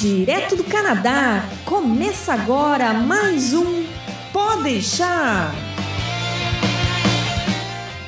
[0.00, 3.84] Direto do Canadá, começa agora mais um
[4.32, 5.54] Pode deixar.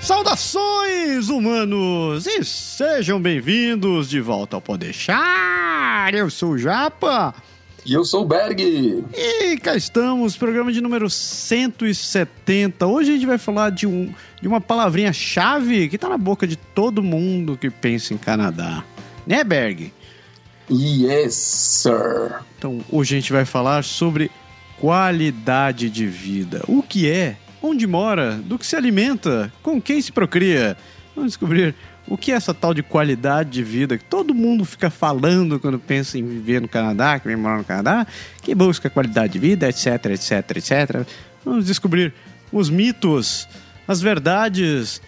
[0.00, 2.26] Saudações, humanos!
[2.26, 6.14] E sejam bem-vindos de volta ao Pode deixar.
[6.14, 7.34] Eu sou o Japa.
[7.84, 9.04] E eu sou o Berg.
[9.14, 12.86] E cá estamos, programa de número 170.
[12.86, 16.56] Hoje a gente vai falar de, um, de uma palavrinha-chave que tá na boca de
[16.56, 18.82] todo mundo que pensa em Canadá.
[19.26, 19.92] Né, Berg?
[20.70, 22.40] Yes, sir.
[22.58, 24.30] Então, hoje a gente vai falar sobre
[24.78, 26.62] qualidade de vida.
[26.66, 27.36] O que é?
[27.62, 28.36] Onde mora?
[28.36, 29.52] Do que se alimenta?
[29.62, 30.76] Com quem se procria?
[31.14, 31.74] Vamos descobrir
[32.08, 35.78] o que é essa tal de qualidade de vida que todo mundo fica falando quando
[35.78, 38.06] pensa em viver no Canadá, que vem morar no Canadá,
[38.42, 41.06] que busca qualidade de vida, etc, etc, etc.
[41.44, 42.12] Vamos descobrir
[42.50, 43.48] os mitos,
[43.86, 45.00] as verdades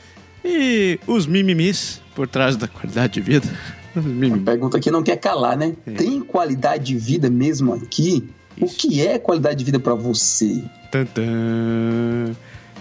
[0.44, 3.48] e os mimimis por trás da qualidade de vida.
[4.00, 5.74] Uma pergunta que não quer calar, né?
[5.86, 5.92] É.
[5.92, 8.28] Tem qualidade de vida mesmo aqui?
[8.56, 8.64] Isso.
[8.64, 10.62] O que é qualidade de vida para você?
[10.90, 11.22] Tantã.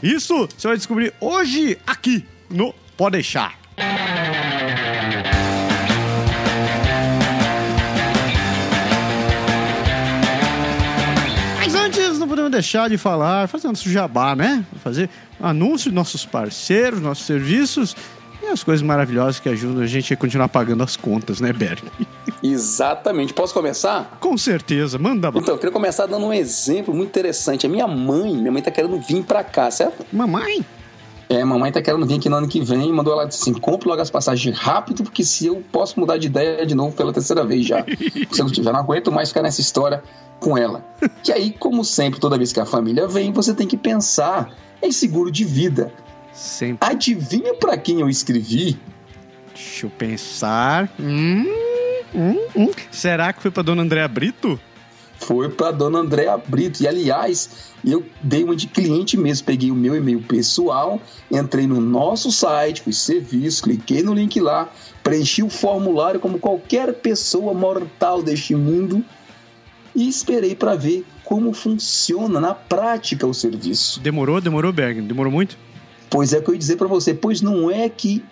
[0.02, 3.58] Isso você vai descobrir hoje aqui no Pode deixar.
[11.58, 14.64] Mas antes, não podemos deixar de falar, fazer nosso jabá, né?
[14.84, 15.10] Fazer
[15.42, 17.96] anúncio de nossos parceiros, nossos serviços
[18.44, 21.84] e as coisas maravilhosas que ajudam a gente a continuar pagando as contas, né, Berg?
[22.42, 23.34] Exatamente.
[23.34, 24.18] Posso começar?
[24.20, 25.42] Com certeza, manda bala.
[25.42, 27.66] Então, eu queria começar dando um exemplo muito interessante.
[27.66, 30.06] A minha mãe, minha mãe tá querendo vir pra cá, certo?
[30.12, 30.66] Mamãe?
[31.30, 34.02] É, mamãe tá querendo vir aqui no ano que vem, mandou ela assim: compre logo
[34.02, 37.66] as passagens rápido, porque se eu posso mudar de ideia de novo pela terceira vez
[37.66, 37.84] já.
[38.62, 40.04] já não aguento mais ficar nessa história
[40.40, 40.86] com ela.
[41.26, 44.92] E aí, como sempre, toda vez que a família vem, você tem que pensar em
[44.92, 45.92] seguro de vida.
[46.34, 46.90] Sempre.
[46.90, 48.78] Adivinha para quem eu escrevi?
[49.54, 50.92] Deixa eu pensar.
[51.00, 51.46] Hum,
[52.14, 52.72] hum, hum.
[52.92, 54.60] Será que foi para dona Andréa Brito?
[55.20, 56.82] Foi para dona Andréa Brito.
[56.82, 59.46] E aliás, eu dei uma de cliente mesmo.
[59.46, 61.00] Peguei o meu e-mail pessoal,
[61.32, 64.70] entrei no nosso site, fui serviço, cliquei no link lá,
[65.04, 69.06] preenchi o formulário como qualquer pessoa mortal deste mundo
[69.96, 74.00] e esperei para ver como funciona na prática o serviço.
[74.00, 75.02] Demorou, demorou, Berg?
[75.02, 75.58] Demorou muito?
[76.14, 78.24] Pois é o que eu ia dizer para você, pois não é que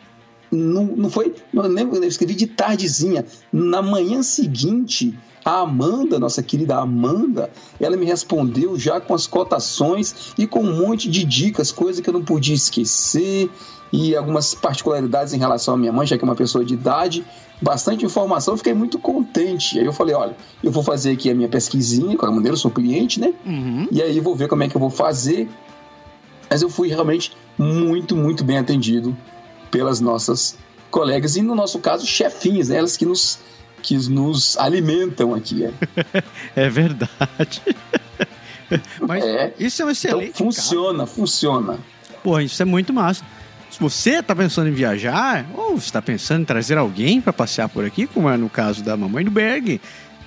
[0.52, 3.26] não, não foi, não lembro, eu escrevi de tardezinha.
[3.52, 7.50] Na manhã seguinte, a Amanda, nossa querida Amanda,
[7.80, 12.10] ela me respondeu já com as cotações e com um monte de dicas, coisa que
[12.10, 13.50] eu não podia esquecer
[13.92, 17.26] e algumas particularidades em relação à minha mãe, já que é uma pessoa de idade,
[17.60, 19.80] bastante informação, fiquei muito contente.
[19.80, 22.58] Aí eu falei, olha, eu vou fazer aqui a minha pesquisinha, com a maneira, eu
[22.58, 23.34] sou cliente, né?
[23.44, 23.88] Uhum.
[23.92, 25.50] E aí vou ver como é que eu vou fazer
[26.52, 29.18] mas eu fui realmente muito, muito bem atendido
[29.72, 30.58] pelas nossas
[30.90, 32.76] colegas e, no nosso caso, chefinhas, né?
[32.76, 33.40] elas que nos,
[33.82, 35.64] que nos alimentam aqui.
[35.64, 35.72] É,
[36.66, 37.62] é verdade.
[39.00, 40.30] Mas é, isso é um excelente.
[40.32, 41.80] Então, funciona, funciona.
[42.22, 43.24] Pô, isso é muito massa.
[43.70, 47.86] Se você está pensando em viajar, ou está pensando em trazer alguém para passear por
[47.86, 49.80] aqui, como é no caso da mamãe do Berg,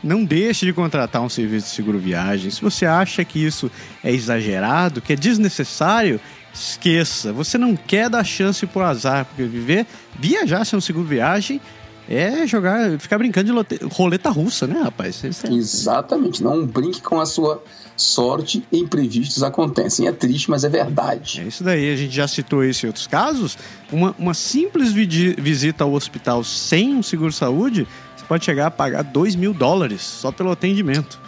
[0.05, 2.51] não deixe de contratar um serviço de seguro viagem.
[2.51, 3.71] Se você acha que isso
[4.03, 6.21] é exagerado, que é desnecessário,
[6.53, 7.33] esqueça.
[7.33, 9.87] Você não quer dar chance pro azar, porque viver,
[10.19, 11.61] viajar sem um seguro viagem
[12.09, 15.25] é jogar, ficar brincando de lote, roleta russa, né, rapaz?
[15.25, 15.53] É...
[15.53, 16.43] Exatamente.
[16.43, 17.63] Não brinque com a sua
[17.97, 18.63] sorte.
[18.71, 20.07] Imprevistos acontecem.
[20.07, 21.41] É triste, mas é verdade.
[21.41, 21.93] É isso daí.
[21.93, 23.57] A gente já citou isso em outros casos.
[23.91, 27.87] Uma, uma simples visita ao hospital sem um seguro-saúde
[28.29, 31.21] pode chegar a pagar 2 mil dólares só pelo atendimento.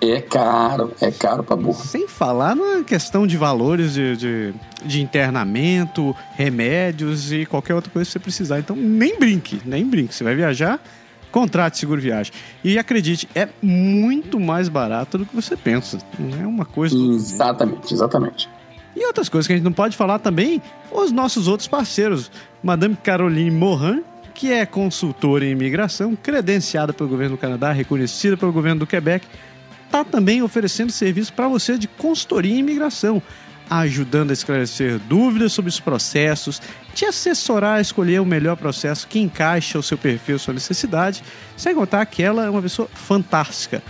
[0.00, 1.84] É caro, é caro pra burro.
[1.84, 4.54] Sem falar na questão de valores de, de,
[4.84, 8.58] de, internamento, remédios e qualquer outra coisa que você precisar.
[8.58, 10.12] Então, nem brinque, nem brinque.
[10.12, 10.82] Você vai viajar,
[11.30, 12.32] contrate seguro viagem.
[12.64, 15.98] E acredite, é muito mais barato do que você pensa.
[16.18, 16.96] Não é uma coisa.
[16.96, 18.48] Exatamente, exatamente.
[18.96, 22.28] E outras coisas que a gente não pode falar também, os nossos outros parceiros.
[22.60, 24.02] Madame Caroline Morin,
[24.42, 29.24] que é consultora em imigração, credenciada pelo governo do Canadá, reconhecida pelo governo do Quebec,
[29.86, 33.22] está também oferecendo serviço para você de consultoria em imigração,
[33.70, 36.60] ajudando a esclarecer dúvidas sobre os processos,
[36.92, 41.22] te assessorar a escolher o melhor processo que encaixa o seu perfil, sua necessidade,
[41.56, 43.80] sem contar que ela é uma pessoa fantástica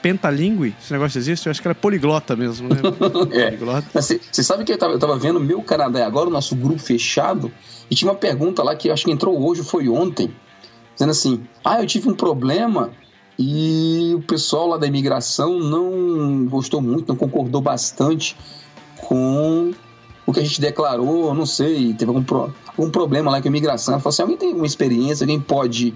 [0.00, 1.46] pentalingue, esse negócio existe?
[1.46, 2.80] Eu acho que era poliglota mesmo, né?
[3.32, 3.50] é.
[3.50, 4.00] Poliglota.
[4.00, 7.52] Você sabe que eu tava, eu tava vendo meu Canadá agora, o nosso grupo fechado,
[7.92, 10.34] e tinha uma pergunta lá que acho que entrou hoje, foi ontem,
[10.94, 12.90] dizendo assim: ah, eu tive um problema
[13.38, 18.34] e o pessoal lá da imigração não gostou muito, não concordou bastante
[19.06, 19.72] com
[20.24, 23.50] o que a gente declarou, não sei, teve algum, pro, algum problema lá com a
[23.50, 24.00] imigração.
[24.00, 25.92] Falou assim: alguém tem uma experiência, alguém pode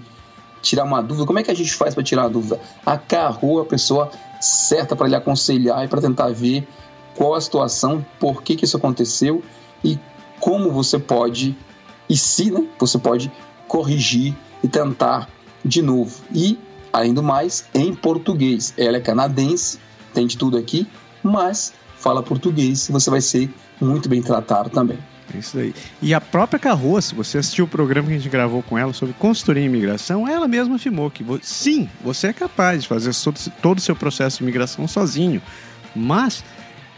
[0.61, 2.59] tirar uma dúvida, como é que a gente faz para tirar a dúvida?
[2.85, 6.67] A Carro, a pessoa certa para lhe aconselhar e para tentar ver
[7.15, 9.41] qual a situação, por que, que isso aconteceu
[9.83, 9.97] e
[10.39, 11.57] como você pode,
[12.09, 13.31] e se né, você pode
[13.67, 15.29] corrigir e tentar
[15.63, 16.21] de novo.
[16.33, 16.57] E,
[16.91, 18.73] além do mais, em português.
[18.77, 19.79] Ela é canadense,
[20.13, 20.87] tem de tudo aqui,
[21.21, 23.49] mas fala português e você vai ser
[23.79, 24.97] muito bem tratado também.
[25.33, 25.75] É isso aí.
[26.01, 28.93] E a própria Carroa, se você assistiu o programa que a gente gravou com ela
[28.93, 29.13] sobre
[29.59, 33.11] em imigração, ela mesma afirmou que sim, você é capaz de fazer
[33.61, 35.41] todo o seu processo de imigração sozinho,
[35.93, 36.43] mas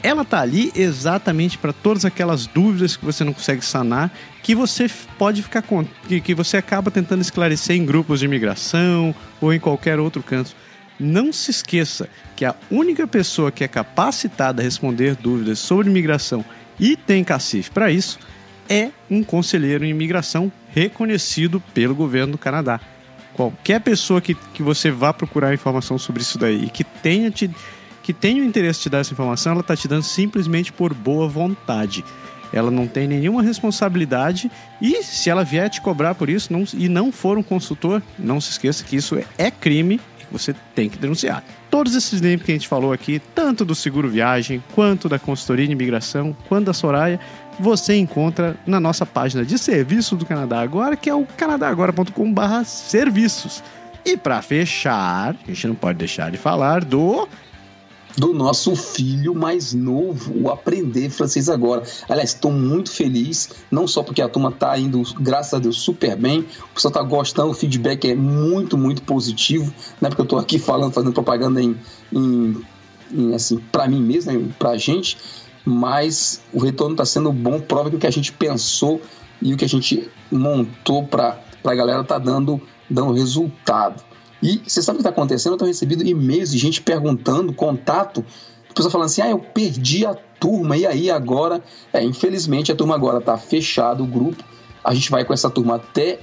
[0.02, 4.12] ela tá ali exatamente para todas aquelas dúvidas que você não consegue sanar,
[4.42, 9.14] que você pode ficar com, que, que você acaba tentando esclarecer em grupos de imigração
[9.42, 10.56] ou em qualquer outro canto.
[11.00, 16.44] Não se esqueça que a única pessoa que é capacitada a responder dúvidas sobre imigração
[16.80, 18.20] e tem cacife para isso
[18.70, 22.80] é um conselheiro em imigração reconhecido pelo governo do Canadá.
[23.34, 27.50] Qualquer pessoa que, que você vá procurar informação sobre isso daí e que tenha, te,
[28.04, 30.94] que tenha o interesse de te dar essa informação, ela está te dando simplesmente por
[30.94, 32.04] boa vontade.
[32.52, 34.50] Ela não tem nenhuma responsabilidade
[34.82, 38.42] e se ela vier te cobrar por isso não, e não for um consultor, não
[38.42, 40.00] se esqueça que isso é, crime
[40.32, 41.44] você tem que denunciar.
[41.70, 45.66] Todos esses links que a gente falou aqui, tanto do seguro viagem, quanto da consultoria
[45.66, 47.20] de imigração, quanto da Soraya,
[47.60, 53.62] você encontra na nossa página de serviços do Canadá Agora, que é o canadagora.com/serviços.
[54.06, 57.28] E para fechar, a gente não pode deixar de falar do
[58.20, 61.84] do nosso filho mais novo, o Aprender Francês Agora.
[62.10, 66.18] Aliás, estou muito feliz, não só porque a turma está indo, graças a Deus, super
[66.18, 70.10] bem, o pessoal está gostando, o feedback é muito, muito positivo, né?
[70.10, 71.78] Porque eu estou aqui falando, fazendo propaganda em,
[72.12, 72.62] em,
[73.10, 74.50] em assim, para mim mesmo, né?
[74.60, 75.18] para a gente,
[75.64, 79.02] mas o retorno está sendo bom, prova que o que a gente pensou
[79.42, 84.04] e o que a gente montou para a galera está dando, dando resultado.
[84.42, 85.54] E você sabe o que está acontecendo?
[85.54, 88.24] Eu tenho recebido e-mails de gente perguntando, contato,
[88.74, 91.62] pessoa falando assim: ah, eu perdi a turma, e aí agora?
[91.92, 94.44] É, infelizmente a turma agora está fechada, o grupo.
[94.84, 96.20] A gente vai com essa turma até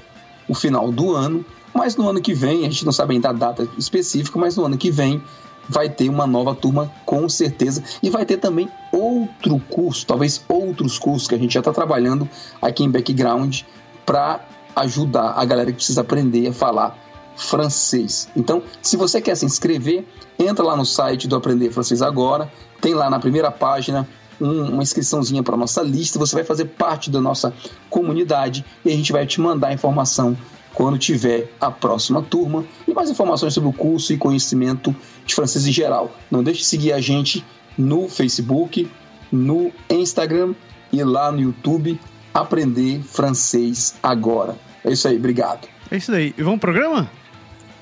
[0.48, 3.32] o final do ano, mas no ano que vem, a gente não sabe ainda a
[3.32, 5.22] data específica, mas no ano que vem
[5.68, 10.98] vai ter uma nova turma com certeza e vai ter também outro curso, talvez outros
[10.98, 12.28] cursos que a gente já está trabalhando
[12.62, 13.62] aqui em background
[14.06, 14.40] para
[14.76, 16.96] ajudar a galera que precisa aprender a falar
[17.36, 18.28] francês.
[18.34, 20.04] Então, se você quer se inscrever,
[20.38, 22.50] entra lá no site do Aprender Francês Agora,
[22.80, 24.08] tem lá na primeira página
[24.40, 27.52] um, uma inscriçãozinha para nossa lista, você vai fazer parte da nossa
[27.88, 30.36] comunidade e a gente vai te mandar informação
[30.74, 34.94] quando tiver a próxima turma e mais informações sobre o curso e conhecimento
[35.24, 36.14] de francês em geral.
[36.30, 37.44] Não deixe de seguir a gente
[37.78, 38.90] no Facebook,
[39.32, 40.54] no Instagram
[40.92, 41.98] e lá no YouTube
[42.32, 44.56] Aprender Francês Agora.
[44.84, 45.66] É isso aí, obrigado.
[45.90, 46.34] É isso aí.
[46.36, 47.10] E vamos pro programa?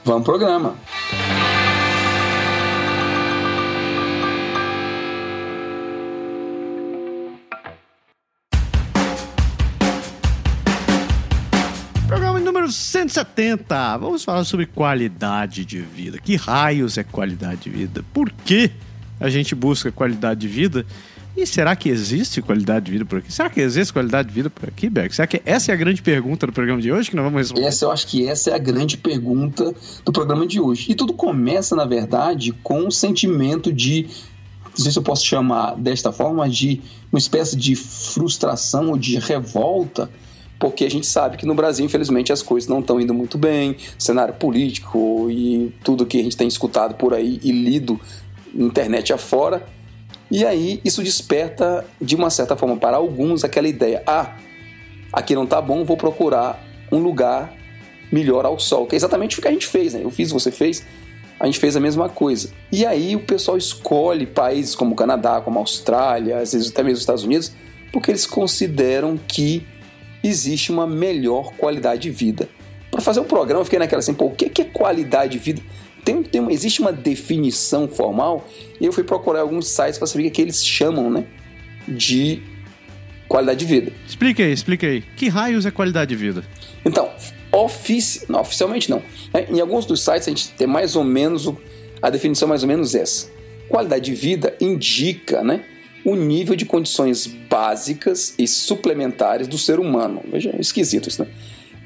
[0.04, 0.76] Vamos pro programa.
[12.06, 13.96] Programa número 170.
[13.96, 16.18] Vamos falar sobre qualidade de vida.
[16.18, 18.04] Que raios é qualidade de vida?
[18.12, 18.70] Por que
[19.18, 20.84] a gente busca qualidade de vida?
[21.36, 23.32] E será que existe qualidade de vida por aqui?
[23.32, 25.14] Será que existe qualidade de vida por aqui, Beck?
[25.14, 27.66] Será que essa é a grande pergunta do programa de hoje que nós vamos responder?
[27.66, 29.74] Essa eu acho que essa é a grande pergunta
[30.04, 30.92] do programa de hoje.
[30.92, 34.08] E tudo começa, na verdade, com um sentimento de
[34.76, 36.80] não sei se eu posso chamar desta forma, de
[37.12, 40.10] uma espécie de frustração ou de revolta,
[40.58, 43.76] porque a gente sabe que no Brasil, infelizmente, as coisas não estão indo muito bem,
[43.96, 48.00] cenário político e tudo que a gente tem escutado por aí e lido
[48.52, 49.64] internet afora,
[50.34, 54.36] e aí isso desperta, de uma certa forma, para alguns aquela ideia: ah,
[55.12, 56.60] aqui não tá bom, vou procurar
[56.90, 57.54] um lugar
[58.10, 60.00] melhor ao sol, que é exatamente o que a gente fez, né?
[60.02, 60.84] Eu fiz, você fez,
[61.38, 62.50] a gente fez a mesma coisa.
[62.72, 66.82] E aí o pessoal escolhe países como o Canadá, como a Austrália, às vezes até
[66.82, 67.52] mesmo os Estados Unidos,
[67.92, 69.64] porque eles consideram que
[70.20, 72.48] existe uma melhor qualidade de vida.
[72.90, 75.38] Para fazer o um programa, eu fiquei naquela assim, pô, o que é qualidade de
[75.38, 75.62] vida?
[76.04, 78.46] Tem, tem, existe uma definição formal
[78.80, 81.24] e eu fui procurar alguns sites para saber o que, eles chamam né,
[81.88, 82.42] de
[83.26, 83.92] qualidade de vida.
[84.06, 85.02] Explique aí, explique aí.
[85.16, 86.44] Que raios é qualidade de vida?
[86.84, 87.10] Então,
[87.50, 89.02] ofici não, oficialmente não.
[89.32, 89.46] Né?
[89.50, 91.56] Em alguns dos sites a gente tem mais ou menos o,
[92.02, 93.30] a definição mais ou menos essa.
[93.68, 95.64] Qualidade de vida indica né,
[96.04, 100.20] o nível de condições básicas e suplementares do ser humano.
[100.30, 101.30] Veja, é esquisito isso, né?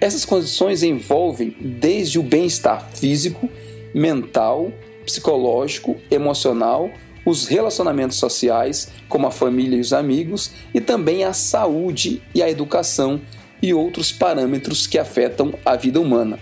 [0.00, 3.50] Essas condições envolvem desde o bem-estar físico
[3.94, 4.72] mental,
[5.04, 6.90] psicológico, emocional,
[7.24, 12.48] os relacionamentos sociais, como a família e os amigos, e também a saúde e a
[12.48, 13.20] educação
[13.60, 16.38] e outros parâmetros que afetam a vida humana.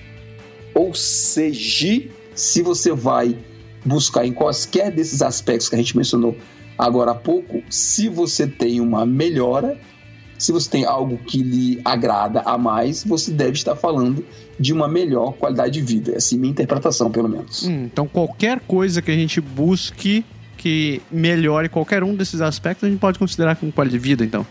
[0.75, 2.03] Ou seja,
[2.35, 3.37] se você vai
[3.85, 6.37] buscar em quaisquer desses aspectos que a gente mencionou
[6.77, 9.79] agora há pouco, se você tem uma melhora,
[10.39, 14.25] se você tem algo que lhe agrada a mais, você deve estar falando
[14.59, 16.13] de uma melhor qualidade de vida.
[16.15, 17.65] Essa é a minha interpretação, pelo menos.
[17.65, 20.25] Hum, então, qualquer coisa que a gente busque
[20.57, 24.47] que melhore qualquer um desses aspectos, a gente pode considerar como qualidade de vida, então.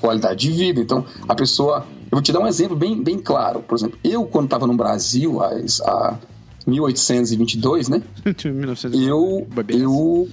[0.00, 0.80] Qualidade de vida.
[0.80, 1.86] Então, a pessoa.
[2.04, 3.60] Eu vou te dar um exemplo bem, bem claro.
[3.60, 5.50] Por exemplo, eu, quando estava no Brasil, há,
[5.84, 6.18] há
[6.66, 8.02] 1822, né?
[8.44, 9.00] 1900.
[9.00, 9.46] Eu.
[9.68, 10.28] Eu.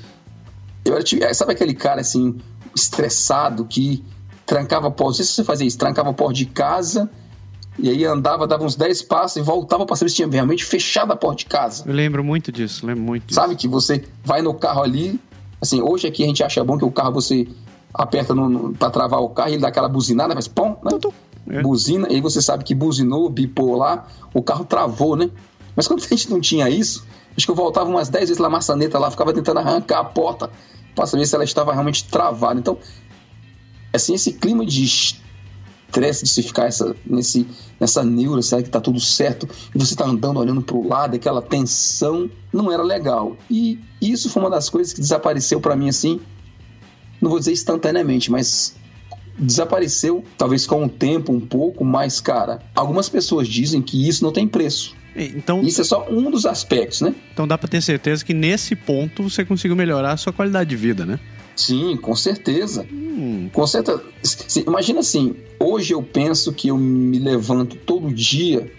[0.86, 2.38] Eu era, sabe aquele cara assim,
[2.74, 4.04] estressado que
[4.48, 5.10] trancava a porta.
[5.10, 7.08] Não sei se você fazia isso, trancava a porta de casa
[7.78, 11.12] e aí andava, dava uns 10 passos e voltava para saber se tinha realmente fechado
[11.12, 11.84] a porta de casa.
[11.86, 13.40] Eu lembro muito disso, lembro muito disso.
[13.40, 15.20] Sabe que você vai no carro ali,
[15.62, 17.48] assim, hoje aqui a gente acha bom que o carro você
[17.94, 18.34] aperta
[18.80, 20.92] para travar o carro e ele dá aquela buzinada, faz pom, né?
[21.50, 21.62] É.
[21.62, 25.30] Buzina, e aí você sabe que buzinou, bipou lá, o carro travou, né?
[25.76, 27.06] Mas quando a gente não tinha isso,
[27.38, 30.50] acho que eu voltava umas 10 vezes na maçaneta lá, ficava tentando arrancar a porta
[30.96, 32.60] para saber se ela estava realmente travada.
[32.60, 32.78] Então,
[33.98, 37.48] assim, esse clima de estresse de se ficar essa, nesse,
[37.80, 39.48] nessa neura, será que tá tudo certo?
[39.74, 43.38] E você tá andando olhando para o lado, aquela tensão, não era legal.
[43.50, 46.20] E isso foi uma das coisas que desapareceu para mim assim,
[47.22, 48.76] não vou dizer instantaneamente, mas
[49.38, 54.32] desapareceu, talvez com o tempo um pouco, mas cara, algumas pessoas dizem que isso não
[54.32, 54.96] tem preço.
[55.16, 57.16] Então, isso é só um dos aspectos, né?
[57.34, 60.76] Então dá para ter certeza que nesse ponto você conseguiu melhorar a sua qualidade de
[60.76, 61.20] vida, né?
[61.58, 62.88] Sim, com certeza.
[62.92, 63.50] Hum.
[63.52, 64.04] Com certeza.
[64.66, 68.72] Imagina assim, hoje eu penso que eu me levanto todo dia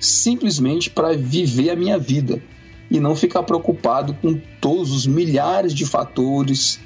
[0.00, 2.40] simplesmente para viver a minha vida
[2.88, 6.80] e não ficar preocupado com todos os milhares de fatores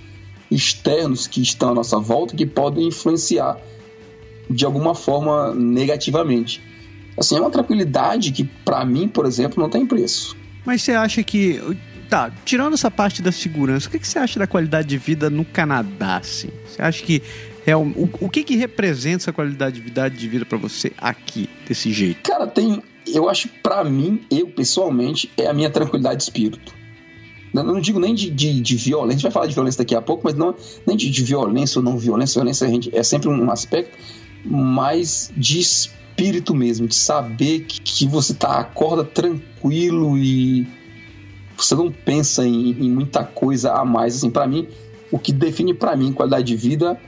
[0.51, 3.59] externos que estão à nossa volta que podem influenciar
[4.49, 6.61] de alguma forma negativamente.
[7.17, 10.37] Assim, é uma tranquilidade que para mim, por exemplo, não tem preço.
[10.65, 11.61] Mas você acha que
[12.13, 15.31] tá, tirando essa parte da segurança, o que, que você acha da qualidade de vida
[15.31, 16.51] no Canadá, assim?
[16.67, 17.23] Você acha que
[17.67, 17.91] é o,
[18.21, 22.21] o que que representa essa qualidade de vida, de vida para você aqui, desse jeito?
[22.29, 26.75] Cara, tem, eu acho para mim, eu pessoalmente, é a minha tranquilidade de espírito.
[27.55, 29.95] Eu não digo nem de, de, de, violência, a gente vai falar de violência daqui
[29.95, 30.55] a pouco, mas não
[30.87, 32.41] nem de, de violência ou não violência.
[32.41, 33.97] Violência gente, é sempre um aspecto,
[34.45, 40.67] mas de espírito mesmo, de saber que, que você tá, acorda tranquilo e
[41.65, 44.17] você não pensa em, em muita coisa a mais.
[44.17, 44.69] Assim, para mim,
[45.11, 46.99] o que define para mim qualidade de vida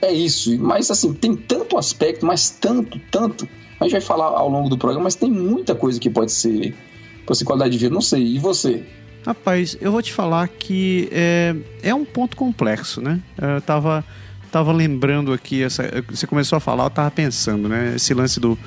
[0.00, 0.56] é isso.
[0.58, 3.48] Mas assim, tem tanto aspecto, mas tanto, tanto.
[3.80, 6.74] A gente vai falar ao longo do programa, mas tem muita coisa que pode ser,
[7.26, 7.94] pode ser qualidade de vida.
[7.94, 8.24] Não sei.
[8.24, 8.84] E você?
[9.24, 13.20] Rapaz, eu vou te falar que é, é um ponto complexo, né?
[13.36, 14.04] Eu tava,
[14.50, 17.94] tava lembrando aqui, essa, você começou a falar, eu tava pensando, né?
[17.96, 18.58] Esse lance do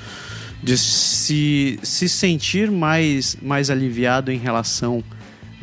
[0.62, 5.02] de se, se sentir mais, mais aliviado em relação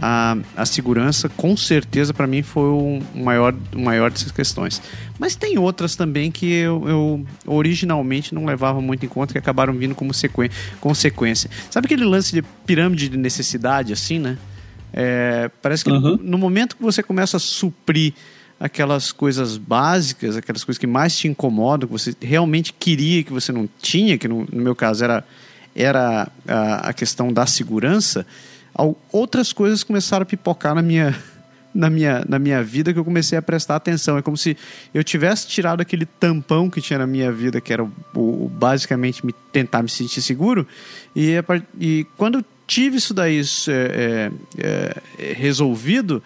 [0.02, 4.82] à, à segurança, com certeza para mim foi o maior, o maior dessas questões.
[5.20, 9.74] Mas tem outras também que eu, eu originalmente não levava muito em conta que acabaram
[9.74, 10.12] vindo como
[10.80, 11.50] consequência.
[11.70, 14.38] Sabe aquele lance de pirâmide de necessidade, assim, né?
[14.94, 16.00] É, parece que uhum.
[16.00, 18.14] no, no momento que você começa a suprir
[18.60, 23.52] aquelas coisas básicas, aquelas coisas que mais te incomodam, que você realmente queria que você
[23.52, 25.24] não tinha, que no, no meu caso era,
[25.76, 28.26] era a, a, questão da segurança,
[29.12, 31.18] outras coisas começaram a pipocar na minha,
[31.74, 34.18] na minha, na minha vida que eu comecei a prestar atenção.
[34.18, 34.58] É como se
[34.94, 39.26] eu tivesse tirado aquele tampão que tinha na minha vida, que era o, o basicamente
[39.26, 40.68] me, tentar me sentir seguro,
[41.16, 41.34] e,
[41.80, 46.22] e quando eu tive isso daí é, é, é, resolvido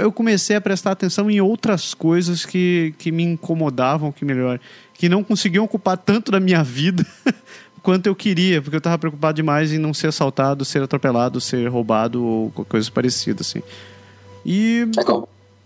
[0.00, 4.58] eu comecei a prestar atenção em outras coisas que, que me incomodavam, que melhor,
[4.94, 7.04] que não conseguiam ocupar tanto da minha vida
[7.84, 11.68] quanto eu queria, porque eu estava preocupado demais em não ser assaltado, ser atropelado, ser
[11.68, 13.62] roubado ou coisa parecida assim.
[14.44, 14.88] E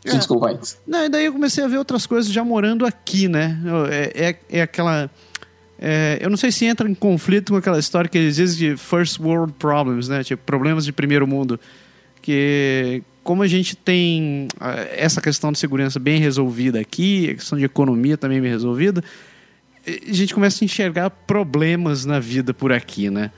[0.04, 0.58] é, Desculpa aí.
[0.84, 3.56] Não, e daí eu comecei a ver outras coisas já morando aqui, né?
[3.90, 5.08] É, é, é aquela.
[5.78, 8.76] É, eu não sei se entra em conflito com aquela história que eles dizem de
[8.76, 10.25] first world problems, né?
[10.25, 11.58] Tipo, problemas de primeiro mundo.
[12.20, 17.56] Que como a gente tem ah, essa questão de segurança bem resolvida aqui, a questão
[17.56, 19.04] de economia também bem resolvida,
[19.87, 23.30] a gente começa a enxergar problemas na vida por aqui, né?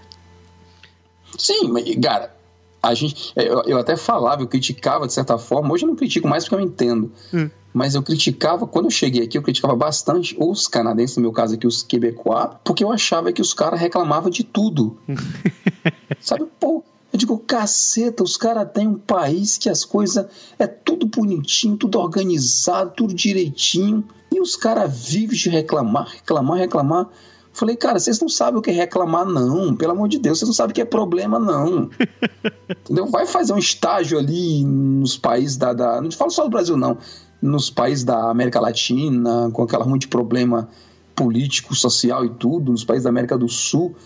[1.38, 2.34] Sim, mas, cara,
[2.82, 5.96] a gente, é, eu, eu, até falava, eu criticava de certa forma, hoje eu não
[5.96, 7.48] critico mais porque eu entendo, hum.
[7.72, 11.54] mas eu criticava, quando eu cheguei aqui, eu criticava bastante os canadenses, no meu caso
[11.54, 14.98] aqui, os quebecois, porque eu achava que os caras reclamavam de tudo.
[16.20, 20.26] Sabe, pô, eu digo, caceta, os caras têm um país que as coisas
[20.58, 24.04] é tudo bonitinho, tudo organizado, tudo direitinho.
[24.32, 27.08] E os caras vivem de reclamar, reclamar, reclamar.
[27.52, 29.74] Falei, cara, vocês não sabem o que é reclamar, não.
[29.74, 31.90] Pelo amor de Deus, vocês não sabem o que é problema, não.
[32.84, 33.06] Entendeu?
[33.06, 36.00] Vai fazer um estágio ali nos países da, da.
[36.00, 36.96] Não falo só do Brasil, não.
[37.42, 40.68] Nos países da América Latina, com aquela monte de problema
[41.16, 43.96] político, social e tudo, nos países da América do Sul,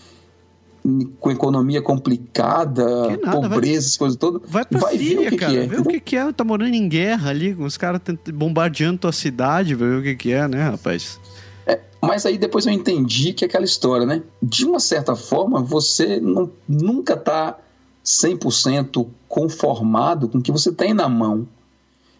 [1.19, 4.41] com economia complicada, nada, pobreza, essas coisas todas.
[4.47, 5.51] Vai pra vai Síria, ver o que cara.
[5.51, 6.31] Que é, ver o que, que é.
[6.31, 8.01] Tá morando em guerra ali, com os caras
[8.33, 11.19] bombardeando tua cidade, ver o que, que é, né, rapaz?
[12.01, 14.21] Mas aí depois eu entendi que é aquela história, né?
[14.41, 17.57] De uma certa forma, você não, nunca está
[18.05, 21.47] 100% conformado com o que você tem na mão.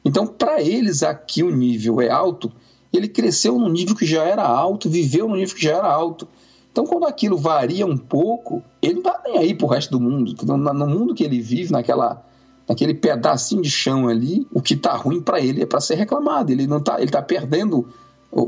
[0.04, 2.52] Então, para eles, aqui o nível é alto,
[2.92, 6.28] ele cresceu no nível que já era alto, viveu no nível que já era alto.
[6.76, 10.36] Então, quando aquilo varia um pouco, ele não está nem aí pro resto do mundo.
[10.46, 12.22] No mundo que ele vive, naquela,
[12.68, 16.52] naquele pedacinho de chão ali, o que está ruim para ele é para ser reclamado.
[16.52, 17.88] Ele não tá, ele tá perdendo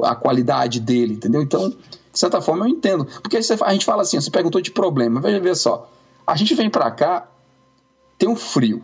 [0.03, 1.41] a qualidade dele, entendeu?
[1.41, 1.77] Então, de
[2.11, 3.07] certa forma, eu entendo.
[3.23, 5.89] Porque a gente fala assim, você perguntou de problema, veja ver só.
[6.27, 7.29] A gente vem para cá,
[8.17, 8.83] tem um frio?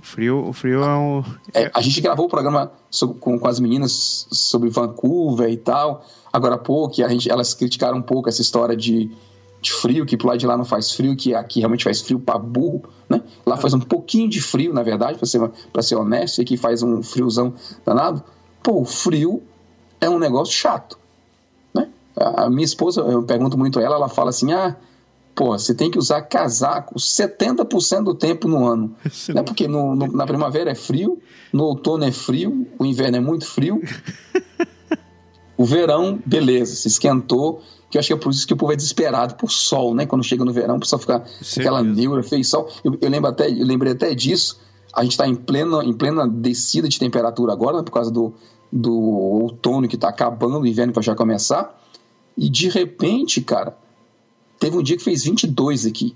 [0.00, 1.22] O frio, o frio é um.
[1.52, 6.06] É, a gente gravou o programa sobre, com, com as meninas sobre Vancouver e tal.
[6.32, 9.10] Agora há pouco, a gente, elas criticaram um pouco essa história de,
[9.60, 12.18] de frio, que pro lado de lá não faz frio, que aqui realmente faz frio
[12.18, 13.20] para burro, né?
[13.44, 16.56] Lá faz um pouquinho de frio, na verdade, para ser, pra ser honesto, e aqui
[16.56, 17.52] faz um friozão
[17.84, 18.24] danado.
[18.62, 19.42] Pô, frio
[20.00, 20.98] é um negócio chato.
[21.74, 21.90] Né?
[22.16, 24.76] A minha esposa, eu pergunto muito a ela, ela fala assim: ah,
[25.40, 28.94] pô, você tem que usar casaco 70% do tempo no ano.
[29.30, 29.42] Né?
[29.42, 31.18] Porque no, no, na primavera é frio,
[31.50, 33.80] no outono é frio, o inverno é muito frio.
[35.56, 38.74] o verão, beleza, se esquentou, que eu acho que é por isso que o povo
[38.74, 40.04] é desesperado por sol, né?
[40.04, 42.68] Quando chega no verão, o pessoal fica com aquela neura, fez sol.
[42.84, 44.60] Eu, eu, lembro até, eu lembrei até disso.
[44.92, 47.82] A gente está em plena, em plena descida de temperatura agora, né?
[47.82, 48.34] por causa do,
[48.70, 51.82] do outono que está acabando, o inverno vai já começar.
[52.36, 53.74] E de repente, cara,
[54.60, 56.14] teve um dia que fez 22 aqui.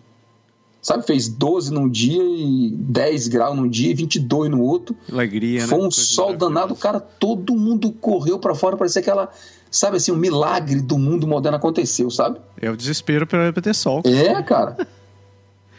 [0.81, 4.95] Sabe, fez 12 num dia e 10 graus num dia e 22 no outro.
[5.11, 5.67] Alegria, né?
[5.67, 9.31] Foi um sol danado, cara, todo mundo correu para fora, parecia aquela,
[9.71, 12.39] sabe assim, um milagre do mundo moderno aconteceu, sabe?
[12.61, 14.03] É o desespero para ter sol.
[14.05, 14.87] É, cara.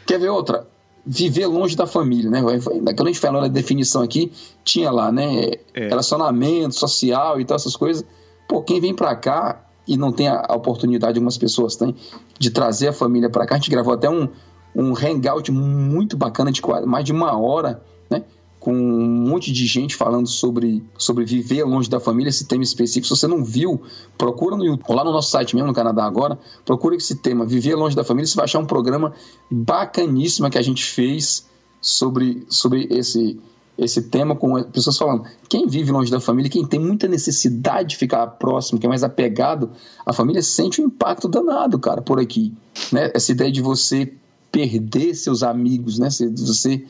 [0.07, 0.67] Quer ver outra?
[1.05, 2.41] viver longe da família, né?
[2.41, 4.31] Quando a gente falou na definição aqui,
[4.63, 5.51] tinha lá, né?
[5.73, 5.87] É.
[5.89, 8.03] Relacionamento social e tal, essas coisas.
[8.47, 11.95] Pô, quem vem para cá e não tem a oportunidade, algumas pessoas têm,
[12.39, 14.27] de trazer a família para cá, a gente gravou até um,
[14.75, 18.23] um hangout muito bacana de mais de uma hora, né?
[18.59, 23.05] com um monte de gente falando sobre, sobre viver longe da família, esse tema específico.
[23.05, 23.79] Se você não viu,
[24.17, 27.45] procura no YouTube, ou lá no nosso site mesmo, no Canadá agora, procura esse tema,
[27.45, 29.13] viver longe da família, você vai achar um programa
[29.51, 31.45] bacaníssimo que a gente fez
[31.79, 33.39] sobre, sobre esse,
[33.77, 37.97] esse tema, com pessoas falando, quem vive longe da família, quem tem muita necessidade de
[37.97, 39.71] ficar próximo, que é mais apegado,
[40.05, 42.53] a família sente um impacto danado, cara, por aqui.
[42.91, 43.11] Né?
[43.13, 44.13] Essa ideia de você
[44.51, 46.07] perder seus amigos, né?
[46.09, 46.85] Você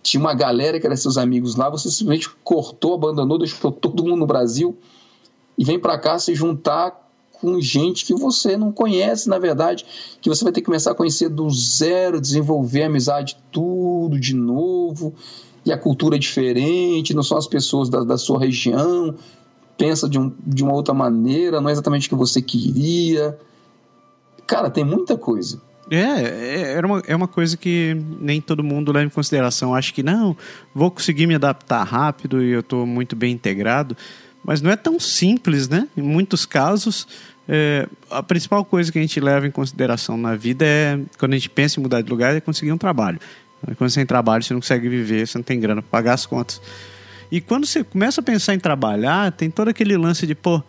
[0.00, 4.20] tinha uma galera que era seus amigos lá, você simplesmente cortou, abandonou, deixou todo mundo
[4.20, 4.78] no Brasil
[5.58, 9.84] e vem para cá se juntar com gente que você não conhece, na verdade,
[10.20, 15.12] que você vai ter que começar a conhecer do zero, desenvolver amizade tudo de novo,
[15.66, 19.14] e a cultura é diferente, não são as pessoas da, da sua região,
[19.76, 23.36] pensa de, um, de uma outra maneira, não é exatamente o que você queria.
[24.46, 25.60] Cara, tem muita coisa.
[25.90, 29.74] É, é, era uma, é uma coisa que nem todo mundo leva em consideração.
[29.74, 30.36] Acho que não,
[30.72, 33.96] vou conseguir me adaptar rápido e eu estou muito bem integrado.
[34.44, 35.88] Mas não é tão simples, né?
[35.96, 37.08] Em muitos casos,
[37.48, 41.36] é, a principal coisa que a gente leva em consideração na vida é, quando a
[41.36, 43.18] gente pensa em mudar de lugar, é conseguir um trabalho.
[43.76, 46.26] Quando você tem trabalho, você não consegue viver, você não tem grana para pagar as
[46.26, 46.60] contas.
[47.30, 50.62] E quando você começa a pensar em trabalhar, tem todo aquele lance de, pô,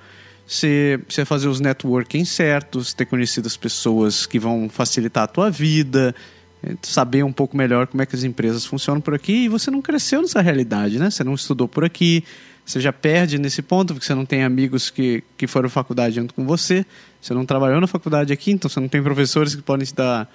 [0.46, 5.52] você, você fazer os networking certos, ter conhecido as pessoas que vão facilitar a tua
[5.52, 6.16] vida,
[6.64, 9.70] eh, saber um pouco melhor como é que as empresas funcionam por aqui e você
[9.70, 11.10] não cresceu nessa realidade, né?
[11.10, 12.24] Você não estudou por aqui,
[12.66, 16.34] você já perde nesse ponto porque você não tem amigos que, que foram faculdade junto
[16.34, 16.86] com você,
[17.22, 20.30] você não trabalhou na faculdade aqui, então você não tem professores que podem te dar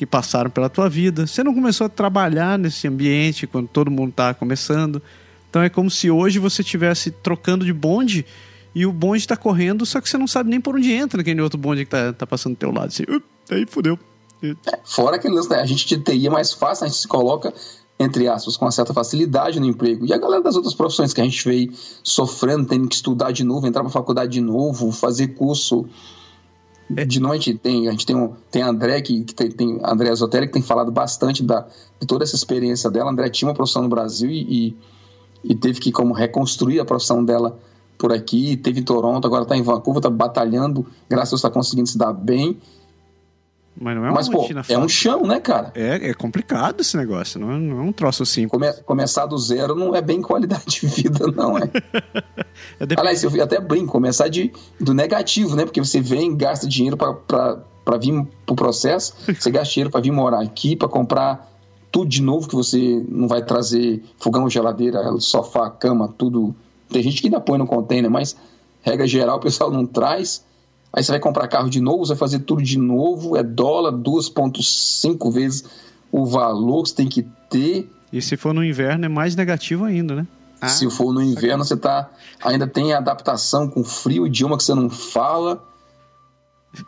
[0.00, 1.26] que passaram pela tua vida.
[1.26, 5.02] Você não começou a trabalhar nesse ambiente quando todo mundo está começando.
[5.50, 8.24] Então é como se hoje você estivesse trocando de bonde
[8.74, 11.42] e o bonde tá correndo, só que você não sabe nem por onde entra aquele
[11.42, 12.86] outro bonde que tá, tá passando do teu lado.
[12.86, 13.02] Assim,
[13.50, 13.98] aí fudeu.
[14.42, 17.52] É, fora que né, a gente de TI é mais fácil, a gente se coloca,
[17.98, 20.06] entre aspas, com uma certa facilidade no emprego.
[20.06, 21.70] E a galera das outras profissões que a gente veio
[22.02, 25.84] sofrendo, tendo que estudar de novo, entrar pra faculdade de novo, fazer curso.
[26.96, 27.04] É.
[27.04, 30.10] De noite tem, a gente tem, um, tem a André, que, que tem, tem André
[30.10, 31.66] Esotéria, que tem falado bastante da,
[32.00, 33.10] de toda essa experiência dela.
[33.10, 34.76] A André tinha uma profissão no Brasil e, e,
[35.44, 37.58] e teve que como reconstruir a profissão dela
[37.98, 41.50] por aqui, teve em Toronto, agora tá em Vancouver, tá batalhando, graças a Deus tá
[41.50, 42.56] conseguindo se dar bem.
[43.80, 45.72] Mas não é uma Mas, pô, é um chão, né, cara?
[45.74, 48.50] É, é complicado esse negócio, não é, não é um troço simples.
[48.50, 51.62] Come- começar do zero não é bem qualidade de vida, não, é.
[52.78, 55.64] É dep- Aliás, eu até brinco, começar de, do negativo, né?
[55.64, 60.42] Porque você vem, gasta dinheiro para vir pro processo, você gasta dinheiro para vir morar
[60.42, 61.48] aqui, para comprar
[61.90, 66.54] tudo de novo que você não vai trazer fogão, geladeira, sofá, cama, tudo.
[66.90, 68.36] Tem gente que ainda põe no container, mas
[68.82, 70.44] regra geral o pessoal não traz.
[70.92, 73.92] Aí você vai comprar carro de novo, você vai fazer tudo de novo, é dólar
[73.92, 75.64] 2,5 vezes
[76.10, 77.90] o valor que você tem que ter.
[78.12, 80.26] E se for no inverno é mais negativo ainda, né?
[80.60, 82.10] Ah, Se for no inverno, você tá.
[82.44, 85.64] Ainda tem a adaptação com frio, idioma que você não fala.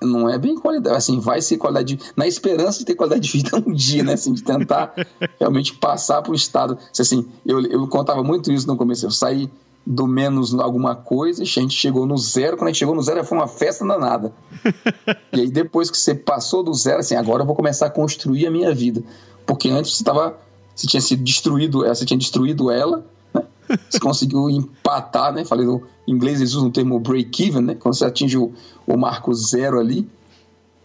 [0.01, 0.97] Não é bem qualidade.
[0.97, 1.97] Assim, vai ser qualidade.
[1.97, 4.13] de- Na esperança de ter qualidade de vida um dia, né?
[4.13, 4.93] Assim, de tentar
[5.41, 6.77] realmente passar para o estado.
[6.99, 9.07] Assim, eu, eu contava muito isso no começo.
[9.07, 9.51] Eu saí
[9.85, 12.57] do menos alguma coisa, a gente chegou no zero.
[12.57, 14.33] Quando a gente chegou no zero, foi uma festa danada.
[15.35, 18.47] E aí, depois que você passou do zero, assim, agora eu vou começar a construir
[18.47, 19.03] a minha vida.
[19.47, 20.39] Porque antes você tava.
[20.75, 23.45] Você tinha sido destruído, eh, você tinha destruído ela, né?
[23.89, 25.45] Você conseguiu empatar, né?
[25.45, 27.75] Falei no em inglês eles usam o termo break-even, né?
[27.75, 28.53] Quando você atinge o,
[28.87, 30.09] o marco zero ali.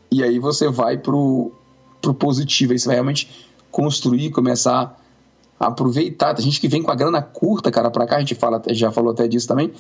[0.10, 1.52] E aí você vai pro,
[2.02, 2.72] pro positivo.
[2.72, 4.98] Aí você vai realmente construir, começar
[5.60, 6.34] aproveitar.
[6.34, 8.91] Tem gente que vem com a grana curta, cara, pra cá, a gente fala, já
[8.91, 9.72] falou até disso também.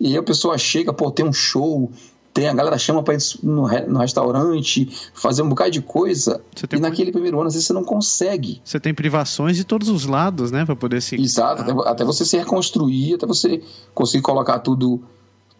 [0.00, 1.90] E aí a pessoa chega, pô, tem um show,
[2.34, 6.42] tem a galera chama pra ir no, no restaurante, fazer um bocado de coisa.
[6.68, 8.60] Tem E naquele primeiro ano, às vezes você não consegue.
[8.64, 10.64] Você tem privações de todos os lados, né?
[10.64, 11.14] Pra poder se.
[11.14, 13.62] Exato, até, até você se reconstruir, até você
[13.94, 15.00] conseguir colocar tudo,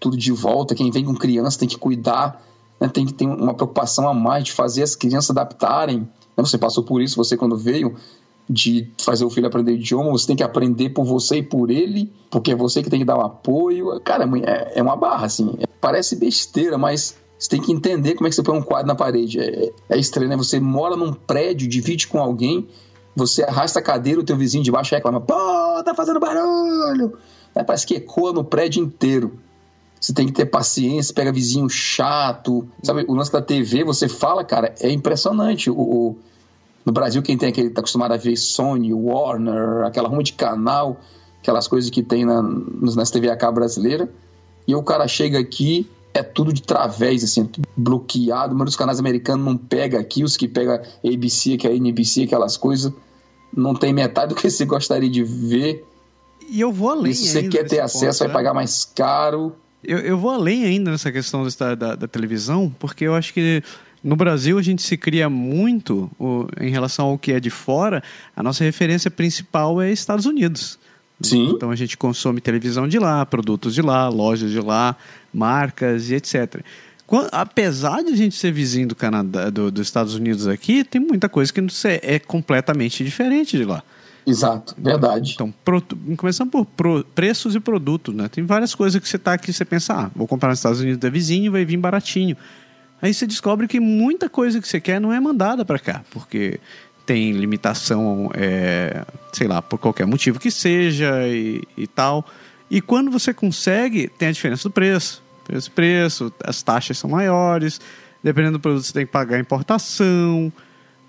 [0.00, 0.74] tudo de volta.
[0.74, 2.42] Quem vem com criança tem que cuidar,
[2.80, 2.88] né?
[2.88, 6.00] tem que ter uma preocupação a mais de fazer as crianças adaptarem.
[6.00, 6.08] né?
[6.38, 7.94] Você passou por isso, você quando veio,
[8.48, 12.12] de fazer o filho aprender idioma, você tem que aprender por você e por ele,
[12.30, 13.98] porque é você que tem que dar o apoio.
[14.00, 15.50] Cara, é, é uma barra, assim.
[15.80, 18.94] Parece besteira, mas você tem que entender como é que você põe um quadro na
[18.94, 19.40] parede.
[19.40, 20.36] É, é estranho, né?
[20.36, 22.68] Você mora num prédio, divide com alguém,
[23.16, 25.34] você arrasta a cadeira, o teu vizinho de baixo reclama, pô,
[25.84, 27.16] tá fazendo barulho.
[27.54, 29.38] Aí Parece que ecoa no prédio inteiro.
[30.00, 32.68] Você tem que ter paciência, pega vizinho chato.
[32.82, 35.70] Sabe, o lance da TV, você fala, cara, é impressionante.
[35.70, 36.16] O, o-
[36.84, 41.00] no Brasil, quem tem aquele, tá acostumado a ver Sony, Warner, aquela ruma de canal,
[41.40, 44.08] aquelas coisas que tem na, nas TV a cabo brasileira.
[44.66, 48.46] E o cara chega aqui, é tudo de través, assim, tudo bloqueado.
[48.46, 52.24] A maioria dos canais americanos não pega aqui, os que pega ABC, que é NBC,
[52.24, 52.92] aquelas coisas,
[53.54, 55.84] não tem metade do que você gostaria de ver.
[56.48, 57.12] E eu vou além.
[57.12, 58.34] E se você quer ter ponto, acesso, vai né?
[58.34, 59.54] pagar mais caro.
[59.82, 63.62] Eu, eu vou além ainda nessa questão esta- da, da televisão, porque eu acho que
[64.04, 68.02] no Brasil a gente se cria muito o- em relação ao que é de fora.
[68.36, 70.78] A nossa referência principal é Estados Unidos.
[71.20, 71.50] Sim.
[71.56, 74.94] Então a gente consome televisão de lá, produtos de lá, lojas de lá,
[75.32, 76.60] marcas e etc.
[77.06, 81.00] Quan- Apesar de a gente ser vizinho do Canadá, do- dos Estados Unidos aqui, tem
[81.00, 83.82] muita coisa que não se- é completamente diferente de lá.
[84.26, 85.32] Exato, verdade.
[85.34, 88.26] Então, produ- começando por pro- preços e produtos, né?
[88.28, 90.98] Tem várias coisas que você tá aqui, você pensa, ah, vou comprar nos Estados Unidos
[90.98, 92.34] da vizinho, vai vir baratinho.
[93.04, 96.58] Aí você descobre que muita coisa que você quer não é mandada para cá, porque
[97.04, 102.24] tem limitação, é, sei lá, por qualquer motivo que seja e, e tal.
[102.70, 105.22] E quando você consegue, tem a diferença do preço.
[105.44, 107.78] Preço, preço, as taxas são maiores,
[108.22, 110.50] dependendo do produto você tem que pagar importação.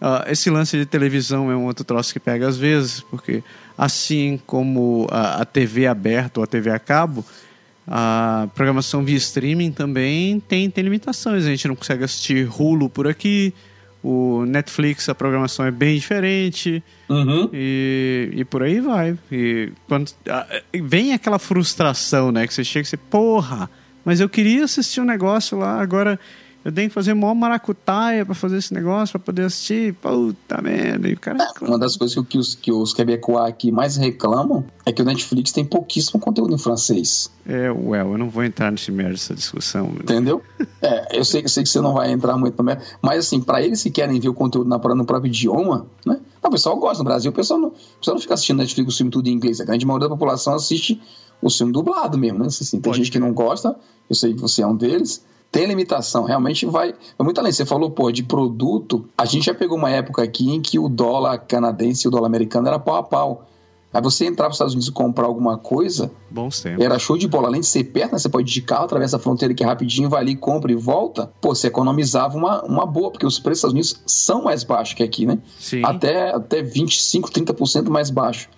[0.02, 3.42] Ah, esse lance de televisão é um outro troço que pega às vezes, porque
[3.78, 7.24] assim como a, a TV aberta ou a TV a cabo,
[7.88, 11.46] a programação via streaming também tem, tem limitações.
[11.46, 13.54] A gente não consegue assistir Hulu por aqui,
[14.04, 16.84] o Netflix, a programação é bem diferente.
[17.10, 17.50] Uhum.
[17.54, 19.18] E, e por aí vai.
[19.32, 20.12] E quando
[20.84, 22.46] vem aquela frustração, né?
[22.48, 23.70] Que você chega e você, porra,
[24.04, 26.20] mas eu queria assistir um negócio lá, agora
[26.66, 29.94] eu tenho que fazer mó maracutaia pra fazer esse negócio, pra poder assistir.
[29.94, 31.08] Puta merda.
[31.08, 31.48] E o cara.
[31.62, 35.52] Uma das coisas que os, que os quebecois aqui mais reclamam é que o Netflix
[35.52, 37.30] tem pouquíssimo conteúdo em francês.
[37.46, 39.92] É, well, eu não vou entrar nesse merda dessa discussão.
[40.02, 40.42] Entendeu?
[40.82, 43.40] É, eu sei, eu sei que você não vai entrar muito no mérito, mas assim,
[43.40, 46.20] para eles que querem ver o conteúdo na, no próprio idioma, né?
[46.42, 48.92] Não, o pessoal gosta no Brasil, o pessoal não, o pessoal não fica assistindo Netflix
[48.92, 49.62] o filme tudo em inglês.
[49.62, 51.00] A grande maioria da população assiste
[51.40, 52.48] o filme dublado mesmo, né?
[52.48, 53.76] Assim, tem Pode gente que não gosta,
[54.10, 55.24] eu sei que você é um deles.
[55.52, 57.52] Tem limitação, realmente vai, vai muito além.
[57.52, 60.90] Você falou, pô, de produto, a gente já pegou uma época aqui em que o
[60.90, 63.46] dólar canadense e o dólar americano era pau a pau.
[63.94, 66.84] Aí você entrar para os Estados Unidos e comprar alguma coisa, Bons tempos.
[66.84, 67.48] era show de bola.
[67.48, 68.20] Além de ser perto, né?
[68.20, 71.32] Você pode ir de carro, atravessa a fronteira aqui rapidinho, vai ali, compra e volta.
[71.40, 74.96] Pô, você economizava uma, uma boa, porque os preços dos Estados Unidos são mais baixos
[74.96, 75.40] que aqui, né?
[75.58, 75.82] Sim.
[75.86, 78.50] Até, até 25, 30% mais baixo.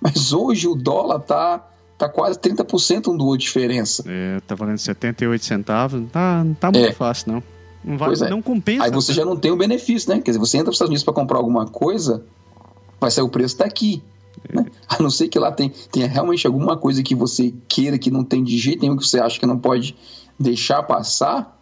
[0.00, 1.64] Mas hoje o dólar tá
[2.00, 4.02] tá quase 30% um do outro diferença.
[4.06, 6.92] É, tá valendo 78 centavos, não tá, não tá muito é.
[6.92, 7.42] fácil, não.
[7.84, 8.30] Não, vai, é.
[8.30, 8.84] não compensa.
[8.84, 10.20] Aí você já não tem o benefício, né?
[10.20, 12.24] Quer dizer, você entra para os Estados Unidos para comprar alguma coisa,
[13.00, 14.02] vai sair o preço daqui.
[14.48, 14.56] É.
[14.56, 14.66] Né?
[14.88, 18.24] A não ser que lá tem, tenha realmente alguma coisa que você queira que não
[18.24, 19.96] tem de jeito nenhum, que você acha que não pode
[20.38, 21.58] deixar passar,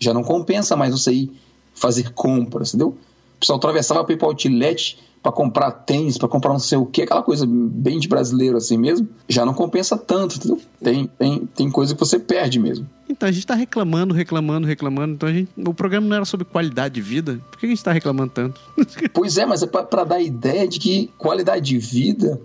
[0.00, 1.32] já não compensa mais você ir
[1.74, 2.96] fazer compras, entendeu?
[3.38, 6.86] O pessoal atravessava para ir para outlet para comprar tênis, para comprar não sei o
[6.86, 10.60] que, aquela coisa bem de brasileiro assim mesmo, já não compensa tanto, entendeu?
[10.82, 12.88] Tem, tem, tem coisa que você perde mesmo.
[13.08, 15.14] Então a gente está reclamando, reclamando, reclamando.
[15.14, 17.40] Então a gente, o programa não era sobre qualidade de vida.
[17.50, 18.60] Por que a gente está reclamando tanto?
[19.12, 22.40] pois é, mas é para dar a ideia de que qualidade de vida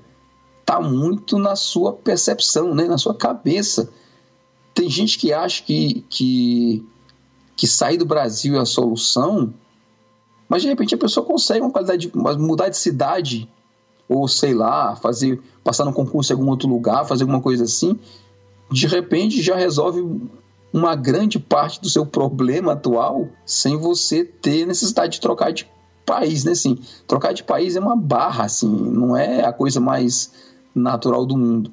[0.66, 2.86] tá muito na sua percepção, né?
[2.86, 3.90] na sua cabeça.
[4.74, 6.84] Tem gente que acha que, que,
[7.56, 9.54] que sair do Brasil é a solução
[10.54, 13.50] mas de repente a pessoa consegue uma qualidade, mudar de cidade,
[14.08, 17.98] ou sei lá, fazer, passar no concurso em algum outro lugar, fazer alguma coisa assim,
[18.72, 20.06] de repente já resolve
[20.72, 25.68] uma grande parte do seu problema atual sem você ter necessidade de trocar de
[26.06, 26.52] país, né?
[26.52, 30.34] Assim, trocar de país é uma barra, assim, não é a coisa mais
[30.76, 31.72] natural do mundo.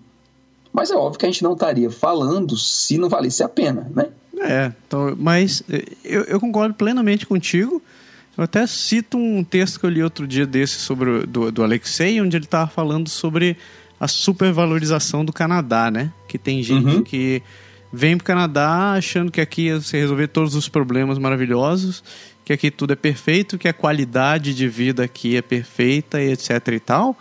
[0.72, 4.08] Mas é óbvio que a gente não estaria falando se não valesse a pena, né?
[4.38, 5.62] É, então, mas
[6.02, 7.82] eu, eu concordo plenamente contigo.
[8.40, 12.18] Eu até cito um texto que eu li outro dia desse sobre do, do Alexei,
[12.22, 13.54] onde ele estava falando sobre
[14.00, 16.10] a supervalorização do Canadá, né?
[16.26, 17.02] Que tem gente uhum.
[17.02, 17.42] que
[17.92, 22.02] vem para o Canadá achando que aqui você resolver todos os problemas maravilhosos,
[22.42, 26.66] que aqui tudo é perfeito, que a qualidade de vida aqui é perfeita e etc
[26.68, 27.18] e tal.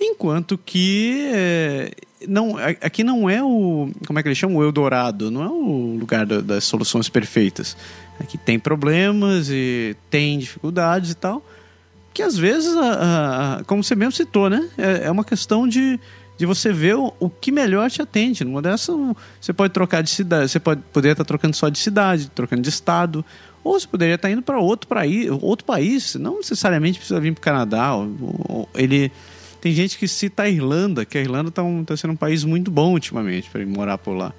[0.00, 1.90] Enquanto que é,
[2.28, 3.90] não, aqui não é o.
[4.06, 4.58] Como é que eles chamam?
[4.58, 7.76] O Eldorado, não é o lugar da, das soluções perfeitas.
[8.20, 11.44] Aqui tem problemas e tem dificuldades e tal.
[12.12, 14.68] Que às vezes, a, a, como você mesmo citou, né?
[14.78, 15.98] É, é uma questão de,
[16.38, 18.44] de você ver o, o, que melhor te atende.
[18.44, 18.94] Numa dessas,
[19.40, 22.68] você pode trocar de cidade, você pode poderia estar trocando só de cidade, trocando de
[22.68, 23.24] estado,
[23.64, 24.88] ou você poderia estar indo para outro,
[25.40, 26.14] outro país.
[26.14, 27.94] Não necessariamente precisa vir para o Canadá.
[27.94, 28.08] Ou,
[28.48, 29.10] ou, ele
[29.64, 32.44] tem gente que cita a Irlanda, que a Irlanda está um, tá sendo um país
[32.44, 34.30] muito bom ultimamente para morar por lá.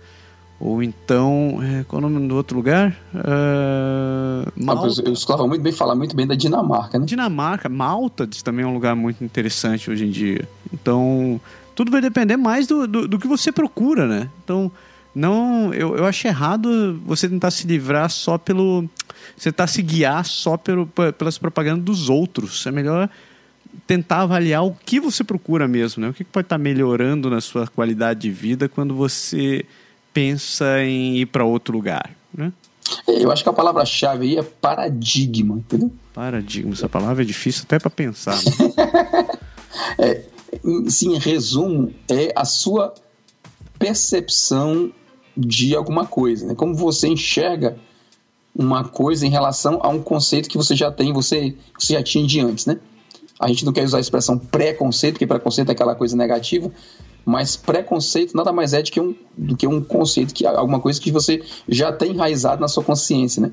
[0.60, 2.96] Ou então, é, qual é o nome do outro lugar?
[3.12, 5.02] Uh, Malta.
[5.04, 7.08] Eu escutava muito bem falar muito bem da Dinamarca, né?
[7.08, 10.48] Dinamarca, Malta também é um lugar muito interessante hoje em dia.
[10.72, 11.42] Então,
[11.74, 14.30] tudo vai depender mais do, do, do que você procura, né?
[14.44, 14.72] Então,
[15.16, 18.88] não, eu, eu acho errado você tentar se livrar só pelo.
[19.36, 20.86] Você tentar se guiar só pelo,
[21.18, 22.68] pelas propagandas dos outros.
[22.68, 23.10] É melhor
[23.86, 26.10] tentar avaliar o que você procura mesmo, né?
[26.10, 29.66] O que pode estar melhorando na sua qualidade de vida quando você
[30.14, 32.52] pensa em ir para outro lugar, né?
[33.08, 35.92] Eu acho que a palavra-chave aí é paradigma, entendeu?
[36.14, 38.36] Paradigma, essa palavra é difícil até para pensar.
[38.36, 39.28] Né?
[39.98, 40.22] é,
[40.88, 42.94] sim, em resumo, é a sua
[43.80, 44.92] percepção
[45.36, 46.56] de alguma coisa, né?
[46.56, 47.78] Como você enxerga
[48.56, 52.26] uma coisa em relação a um conceito que você já tem, você, você já tinha
[52.26, 52.80] de antes, né?
[53.40, 56.72] A gente não quer usar a expressão preconceito, porque preconceito é aquela coisa negativa,
[57.26, 61.02] mas preconceito nada mais é do que um, do que um conceito, que alguma coisa
[61.02, 63.52] que você já tem enraizado na sua consciência, né?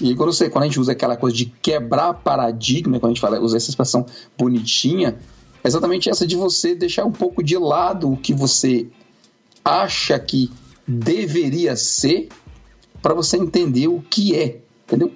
[0.00, 3.20] E quando, você, quando a gente usa aquela coisa de quebrar paradigma, quando a gente
[3.20, 4.04] fala, usa essa expressão
[4.36, 5.16] bonitinha,
[5.62, 8.88] é exatamente essa de você deixar um pouco de lado o que você
[9.64, 10.50] acha que
[10.86, 12.28] deveria ser
[13.02, 15.12] para você entender o que é, entendeu?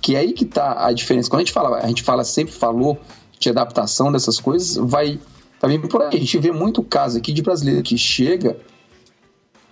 [0.00, 1.28] Que é aí que está a diferença.
[1.28, 2.98] Quando a gente fala, a gente fala sempre falou
[3.38, 5.18] de adaptação dessas coisas, vai
[5.58, 6.16] também por aí.
[6.16, 8.58] A gente vê muito caso aqui de brasileiro que chega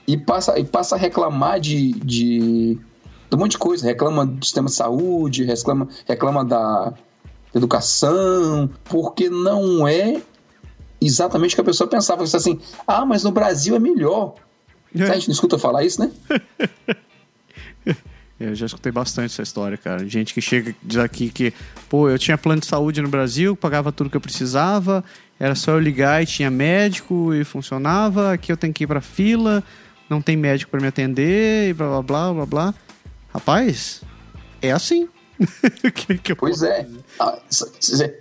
[0.07, 2.79] e passa, e passa a reclamar de, de,
[3.29, 3.87] de um monte de coisa.
[3.87, 6.95] Reclama do sistema de saúde, reclama, reclama da
[7.55, 10.21] educação, porque não é
[11.01, 12.27] exatamente o que a pessoa pensava.
[12.27, 14.35] Você assim, ah, mas no Brasil é melhor.
[14.95, 15.03] É.
[15.05, 16.11] A gente não escuta falar isso, né?
[18.41, 20.07] Eu já escutei bastante essa história, cara.
[20.07, 21.53] Gente que chega diz aqui que,
[21.89, 25.05] pô, eu tinha plano de saúde no Brasil, pagava tudo que eu precisava,
[25.41, 28.33] era só eu ligar e tinha médico e funcionava.
[28.33, 29.63] Aqui eu tenho que ir pra fila,
[30.09, 32.75] não tem médico para me atender e blá blá blá blá blá.
[33.35, 34.03] Rapaz,
[34.63, 35.09] é assim.
[35.95, 36.89] que, que pois é.
[37.19, 37.39] Ah,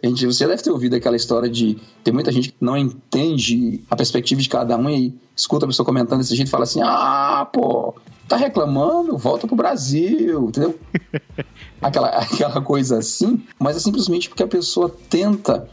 [0.04, 1.78] gente, você deve ter ouvido aquela história de.
[2.04, 5.86] Tem muita gente que não entende a perspectiva de cada um e escuta a pessoa
[5.86, 7.96] comentando desse jeito e fala assim: ah, pô,
[8.28, 10.78] tá reclamando, volta pro Brasil, entendeu?
[11.82, 15.68] aquela, aquela coisa assim, mas é simplesmente porque a pessoa tenta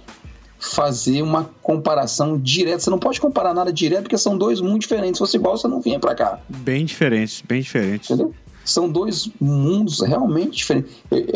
[0.58, 2.80] fazer uma comparação direta.
[2.80, 5.16] Você não pode comparar nada direto porque são dois muito diferentes.
[5.16, 6.40] Se fosse igual, você não vinha para cá.
[6.48, 8.10] Bem diferentes, bem diferentes.
[8.10, 8.34] Entendeu?
[8.64, 10.92] São dois mundos realmente diferentes.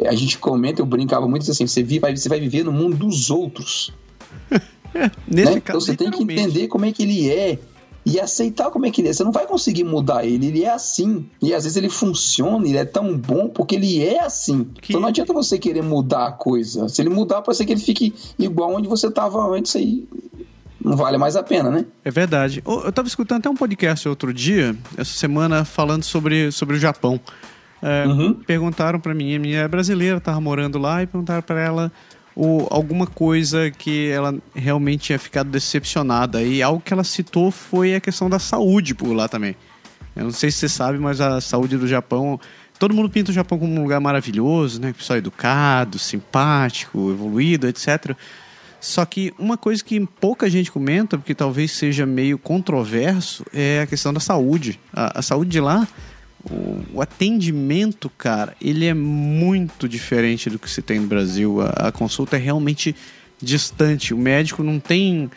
[0.06, 3.30] A gente comenta, eu brincava muito assim: você vai, você vai viver no mundo dos
[3.30, 3.92] outros.
[5.28, 5.60] nesse né?
[5.60, 7.58] caso, então você tem que entender como é que ele é.
[8.04, 9.12] E aceitar como é que ele é.
[9.12, 11.26] Você não vai conseguir mudar ele, ele é assim.
[11.42, 14.64] E às vezes ele funciona, ele é tão bom porque ele é assim.
[14.80, 14.92] Que...
[14.92, 16.88] Então não adianta você querer mudar a coisa.
[16.88, 20.08] Se ele mudar, pode ser que ele fique igual onde você estava antes aí.
[20.82, 21.84] Não vale mais a pena, né?
[22.04, 22.62] É verdade.
[22.64, 27.20] Eu estava escutando até um podcast outro dia, essa semana, falando sobre, sobre o Japão.
[27.82, 28.34] É, uhum.
[28.34, 31.92] Perguntaram para mim, a minha é brasileira, estava morando lá, e perguntaram para ela
[32.38, 36.40] o, alguma coisa que ela realmente tinha ficado decepcionada.
[36.40, 39.56] E algo que ela citou foi a questão da saúde por lá também.
[40.14, 42.38] Eu não sei se você sabe, mas a saúde do Japão.
[42.78, 44.92] Todo mundo pinta o Japão como um lugar maravilhoso, né?
[44.92, 48.16] Pessoal educado, simpático, evoluído, etc.
[48.80, 53.86] Só que uma coisa que pouca gente comenta, porque talvez seja meio controverso, é a
[53.86, 54.78] questão da saúde.
[54.92, 55.88] A, a saúde de lá
[56.50, 61.60] o, o, atendimento, cara, ele é muito diferente do que se tem no Brasil.
[61.60, 62.94] A, a consulta é realmente
[63.40, 64.14] distante.
[64.14, 65.30] O médico não tem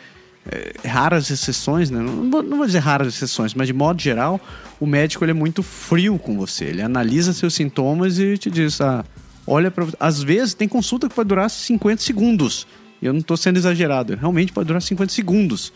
[0.46, 2.00] é, raras exceções, né?
[2.00, 4.40] Não, não, vou dizer raras exceções, mas de modo geral,
[4.80, 6.66] o médico ele é muito frio com você.
[6.66, 9.04] Ele analisa seus sintomas e te diz, ah,
[9.46, 12.66] olha para Às vezes tem consulta que pode durar 50 segundos.
[13.00, 15.72] Eu não estou sendo exagerado, realmente pode durar 50 segundos.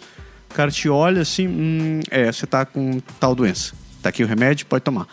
[0.50, 3.74] O cara te olha assim, hum, é, você está com tal doença
[4.06, 5.06] tá aqui o remédio, pode tomar.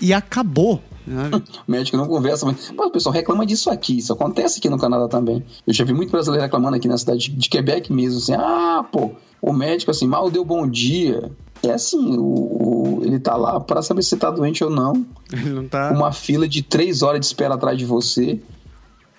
[0.00, 0.82] E acabou.
[1.06, 1.30] Né?
[1.34, 3.98] o médico não conversa, mas, mas o pessoal reclama disso aqui.
[3.98, 5.44] Isso acontece aqui no Canadá também.
[5.66, 9.12] Eu já vi muito brasileiro reclamando aqui na cidade de Quebec mesmo, assim, ah, pô,
[9.40, 11.30] o médico assim, mal deu bom dia.
[11.62, 15.04] É assim, o, o ele tá lá para saber se tá doente ou não.
[15.32, 15.90] Ele não tá.
[15.90, 18.40] Uma fila de três horas de espera atrás de você.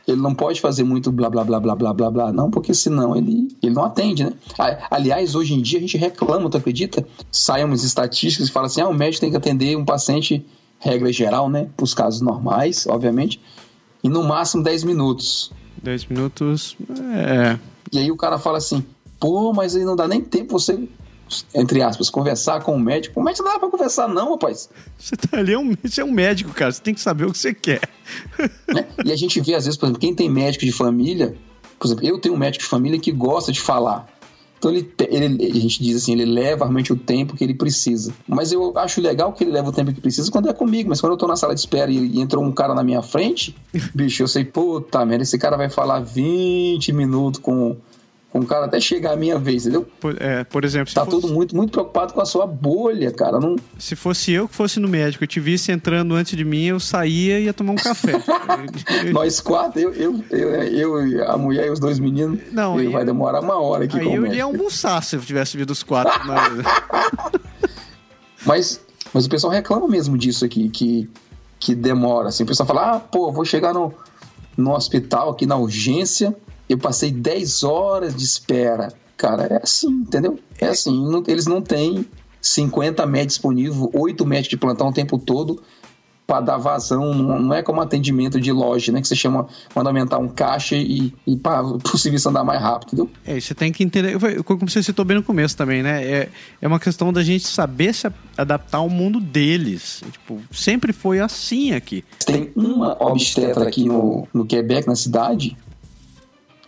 [0.07, 3.15] Ele não pode fazer muito blá blá blá blá blá blá blá, não, porque senão
[3.15, 4.33] ele, ele não atende, né?
[4.91, 7.05] Aliás, hoje em dia a gente reclama, tu acredita?
[7.31, 10.45] Saem umas estatísticas e fala assim: ah, o médico tem que atender um paciente,
[10.79, 11.69] regra geral, né?
[11.75, 13.41] Para os casos normais, obviamente,
[14.03, 15.51] e no máximo 10 minutos.
[15.81, 16.77] 10 minutos,
[17.13, 17.57] é.
[17.91, 18.85] E aí o cara fala assim:
[19.19, 20.87] pô, mas aí não dá nem tempo você
[21.53, 23.19] entre aspas, conversar com o médico.
[23.19, 24.69] O médico não dá pra conversar, não, rapaz.
[24.97, 26.71] Você tá ali, é um, você é um médico, cara.
[26.71, 27.81] Você tem que saber o que você quer.
[28.67, 28.85] Né?
[29.03, 31.35] E a gente vê, às vezes, por exemplo, quem tem médico de família,
[31.79, 34.07] por exemplo, eu tenho um médico de família que gosta de falar.
[34.57, 38.13] Então ele, ele, a gente diz assim, ele leva realmente o tempo que ele precisa.
[38.27, 40.89] Mas eu acho legal que ele leva o tempo que precisa quando é comigo.
[40.89, 43.01] Mas quando eu tô na sala de espera e, e entrou um cara na minha
[43.01, 43.55] frente,
[43.93, 47.75] bicho, eu sei, puta merda, esse cara vai falar 20 minutos com
[48.39, 49.87] um cara até chegar a minha vez, entendeu?
[49.99, 51.21] Por, é, por exemplo, tá fosse...
[51.21, 53.39] todo muito, muito preocupado com a sua bolha, cara.
[53.39, 53.55] Não...
[53.79, 56.79] Se fosse eu que fosse no médico, eu te visse entrando antes de mim, eu
[56.79, 58.11] saía e ia tomar um café.
[59.13, 63.05] Nós quatro, eu, eu, eu, eu, a mulher e os dois meninos, não, ele vai
[63.05, 66.13] demorar uma hora aqui aí eu ia almoçar se eu tivesse vindo os quatro.
[68.45, 68.81] mas,
[69.13, 71.09] mas o pessoal reclama mesmo disso aqui, que,
[71.57, 72.27] que demora.
[72.27, 73.93] Assim, o pessoal fala, ah, pô, vou chegar no,
[74.57, 76.35] no hospital aqui na urgência
[76.67, 78.91] eu passei 10 horas de espera.
[79.17, 80.39] Cara, é assim, entendeu?
[80.59, 81.05] É assim.
[81.09, 82.05] Não, eles não têm
[82.41, 85.61] 50 médicos disponíveis, 8 médicos de plantão o tempo todo
[86.27, 87.13] para dar vazão.
[87.13, 89.01] Não, não, é como atendimento de loja, né?
[89.01, 92.87] Que você chama, manda aumentar um caixa e, e para o serviço andar mais rápido,
[92.87, 93.09] entendeu?
[93.25, 94.17] É, você tem que entender.
[94.43, 96.03] Como você citou bem no começo também, né?
[96.03, 96.29] É,
[96.61, 100.03] é uma questão da gente saber se adaptar ao mundo deles.
[100.11, 102.03] Tipo, sempre foi assim aqui.
[102.25, 105.55] Tem uma obstetra aqui no, no Quebec, na cidade,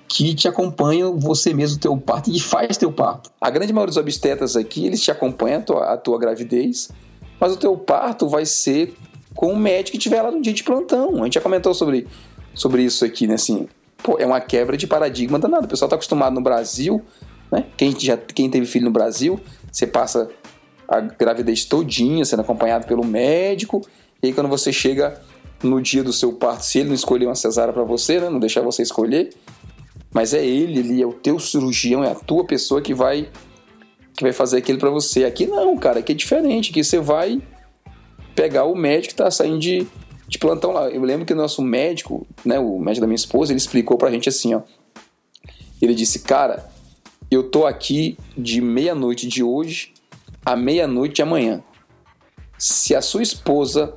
[0.08, 3.30] que te acompanham você mesmo, teu parto, e faz teu parto.
[3.42, 6.90] A grande maioria dos obstetras aqui, eles te acompanham a tua, a tua gravidez,
[7.40, 8.96] mas o teu parto vai ser
[9.36, 11.22] com o médico que estiver lá no dia de plantão.
[11.22, 12.08] A gente já comentou sobre,
[12.54, 13.36] sobre isso aqui, né?
[13.36, 13.68] Assim,
[14.02, 15.66] pô, é uma quebra de paradigma danada.
[15.66, 17.02] O pessoal está acostumado no Brasil,
[17.52, 17.66] né?
[17.76, 19.40] Quem, já, quem teve filho no Brasil,
[19.72, 20.30] você passa
[20.88, 23.82] a gravidez todinha sendo acompanhado pelo médico,
[24.24, 25.22] e aí quando você chega
[25.62, 28.30] no dia do seu parto, se ele não escolher uma cesárea para você, né?
[28.30, 29.30] Não deixar você escolher,
[30.18, 33.30] mas é ele, ele é o teu cirurgião, é a tua pessoa que vai
[34.16, 35.26] que vai fazer aquilo para você.
[35.26, 37.40] Aqui não, cara, aqui é diferente, aqui você vai
[38.34, 39.86] pegar o médico que tá saindo de,
[40.28, 40.90] de plantão lá.
[40.90, 44.10] Eu lembro que o nosso médico, né, o médico da minha esposa, ele explicou pra
[44.10, 44.64] gente assim, ó.
[45.80, 46.68] Ele disse, cara,
[47.30, 49.94] eu tô aqui de meia-noite de hoje
[50.44, 51.64] à meia-noite de amanhã.
[52.58, 53.94] Se a sua esposa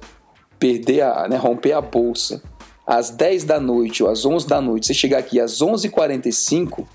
[0.58, 2.42] perder a, né, romper a bolsa
[2.86, 6.86] às 10 da noite ou às 11 da noite, você chegar aqui às 11h45,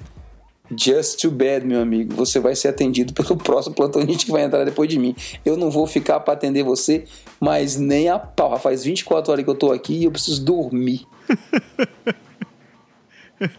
[0.78, 2.14] just too bad, meu amigo.
[2.16, 5.16] Você vai ser atendido pelo próximo plantonista que vai entrar depois de mim.
[5.46, 7.06] Eu não vou ficar para atender você,
[7.40, 8.58] mas nem a pau.
[8.60, 11.06] Faz 24 horas que eu tô aqui e eu preciso dormir.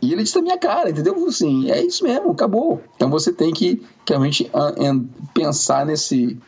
[0.01, 1.27] E ele disse na minha cara, entendeu?
[1.27, 2.83] Assim, é isso mesmo, acabou.
[2.97, 4.73] Então você tem que realmente ah,
[5.35, 6.39] pensar nesse,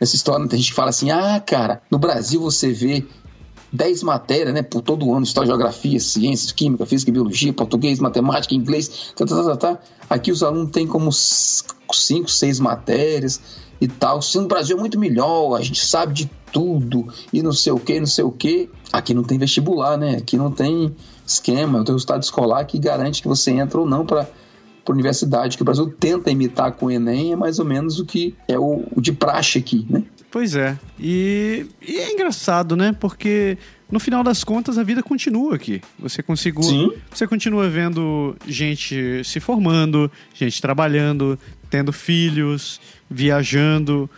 [0.00, 0.48] nessa história.
[0.48, 3.04] Tem gente que fala assim: ah, cara, no Brasil você vê
[3.72, 9.12] 10 matérias, né, por todo ano, história, geografia, ciências, química, física, biologia, português, matemática, inglês,
[9.14, 9.78] tá, tá, tá, tá, tá.
[10.08, 13.40] Aqui os alunos têm como 5, 6 matérias
[13.80, 14.22] e tal.
[14.22, 17.78] Se no Brasil é muito melhor, a gente sabe de tudo e não sei o
[17.78, 18.70] que, não sei o que.
[18.92, 20.16] Aqui não tem vestibular, né?
[20.16, 20.94] Aqui não tem
[21.26, 25.56] esquema, não tem resultado escolar que garante que você entra ou não para a universidade.
[25.56, 28.58] Que o Brasil tenta imitar com o Enem é mais ou menos o que é
[28.58, 30.04] o, o de praxe aqui, né?
[30.30, 30.78] Pois é.
[30.98, 32.94] E, e, é engraçado, né?
[32.98, 33.56] Porque
[33.90, 35.80] no final das contas a vida continua aqui.
[35.98, 36.92] Você conseguiu, Sim.
[37.10, 41.38] você continua vendo gente se formando, gente trabalhando,
[41.70, 44.08] tendo filhos, viajando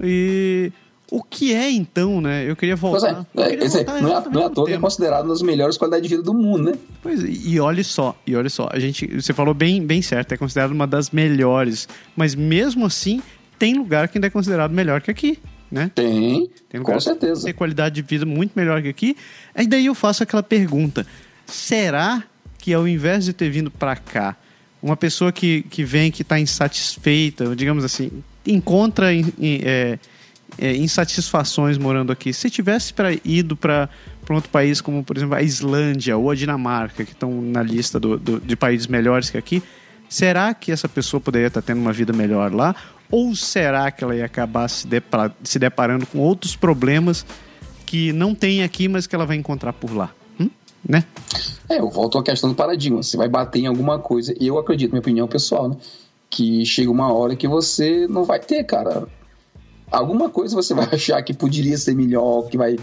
[0.00, 0.72] e
[1.10, 2.48] o que é então, né?
[2.48, 3.26] Eu queria voltar.
[3.32, 5.42] Pois é, é, voltar não, é, não é à toa que é considerado uma das
[5.42, 6.78] melhores qualidades de vida do mundo, né?
[7.02, 10.36] Pois e olha só, e olha só, a gente, você falou bem, bem certo, é
[10.36, 13.20] considerado uma das melhores, mas mesmo assim
[13.58, 15.38] tem lugar que ainda é considerado melhor que aqui.
[15.70, 15.90] Né?
[15.94, 17.44] Tem, tem com certeza.
[17.44, 19.16] Tem qualidade de vida muito melhor que aqui.
[19.56, 21.06] E daí eu faço aquela pergunta:
[21.46, 22.24] será
[22.58, 24.36] que ao invés de ter vindo para cá,
[24.82, 28.10] uma pessoa que, que vem que está insatisfeita, digamos assim,
[28.46, 29.98] encontra é,
[30.58, 32.32] é, insatisfações morando aqui.
[32.32, 33.88] Se tivesse pra, ido para
[34.28, 38.18] outro país, como por exemplo a Islândia ou a Dinamarca, que estão na lista do,
[38.18, 39.62] do, de países melhores que aqui,
[40.08, 42.74] será que essa pessoa poderia estar tendo uma vida melhor lá?
[43.10, 44.86] Ou será que ela ia acabar se,
[45.42, 47.26] se deparando com outros problemas
[47.86, 50.10] que não tem aqui, mas que ela vai encontrar por lá?
[50.38, 50.48] Hum?
[50.88, 51.04] Né?
[51.68, 53.02] É, eu volto à questão do paradigma.
[53.02, 55.76] Você vai bater em alguma coisa, eu acredito, minha opinião pessoal, né?
[56.28, 59.08] Que chega uma hora que você não vai ter, cara
[59.90, 62.76] alguma coisa você vai achar que poderia ser melhor, que vai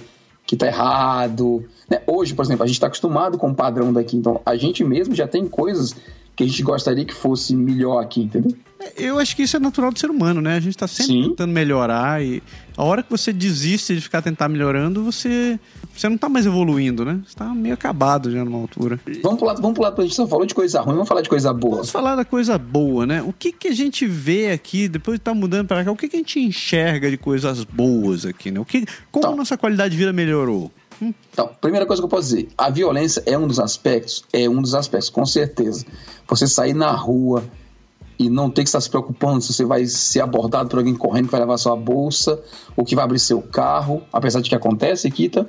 [0.45, 1.65] que tá errado.
[1.89, 2.01] Né?
[2.07, 5.13] Hoje, por exemplo, a gente está acostumado com o padrão daqui, então a gente mesmo
[5.13, 5.93] já tem coisas
[6.38, 8.56] que a gente gostaria que fosse melhor aqui, entendeu?
[8.96, 10.56] Eu acho que isso é natural do ser humano, né?
[10.56, 11.30] A gente está sempre Sim.
[11.30, 12.44] tentando melhorar e
[12.78, 15.60] a hora que você desiste de ficar tentar melhorando, você
[15.96, 17.20] você não está mais evoluindo, né?
[17.26, 19.00] Você tá meio acabado já numa altura.
[19.24, 21.52] Vamos pular, vamos pular, a gente só falou de coisa ruim, vamos falar de coisa
[21.52, 21.78] boa.
[21.78, 23.24] Vamos falar da coisa boa, né?
[23.24, 25.96] O que que a gente vê aqui, depois de estar tá mudando para cá, o
[25.96, 28.60] que que a gente enxerga de coisas boas aqui, né?
[28.60, 30.72] O que, como então, a nossa qualidade de vida melhorou?
[31.02, 34.62] Então, primeira coisa que eu posso dizer, a violência é um dos aspectos, é um
[34.62, 35.86] dos aspectos, com certeza.
[36.28, 37.43] Você sair na rua
[38.20, 41.26] e não ter que estar se preocupando se você vai ser abordado por alguém correndo
[41.26, 42.41] que vai levar sua bolsa
[42.76, 45.48] ou que vai abrir seu carro, apesar de que acontece, Kita,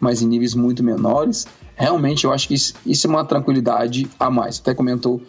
[0.00, 1.46] mas em níveis muito menores.
[1.76, 4.58] Realmente eu acho que isso, isso é uma tranquilidade a mais.
[4.58, 5.22] Até comentou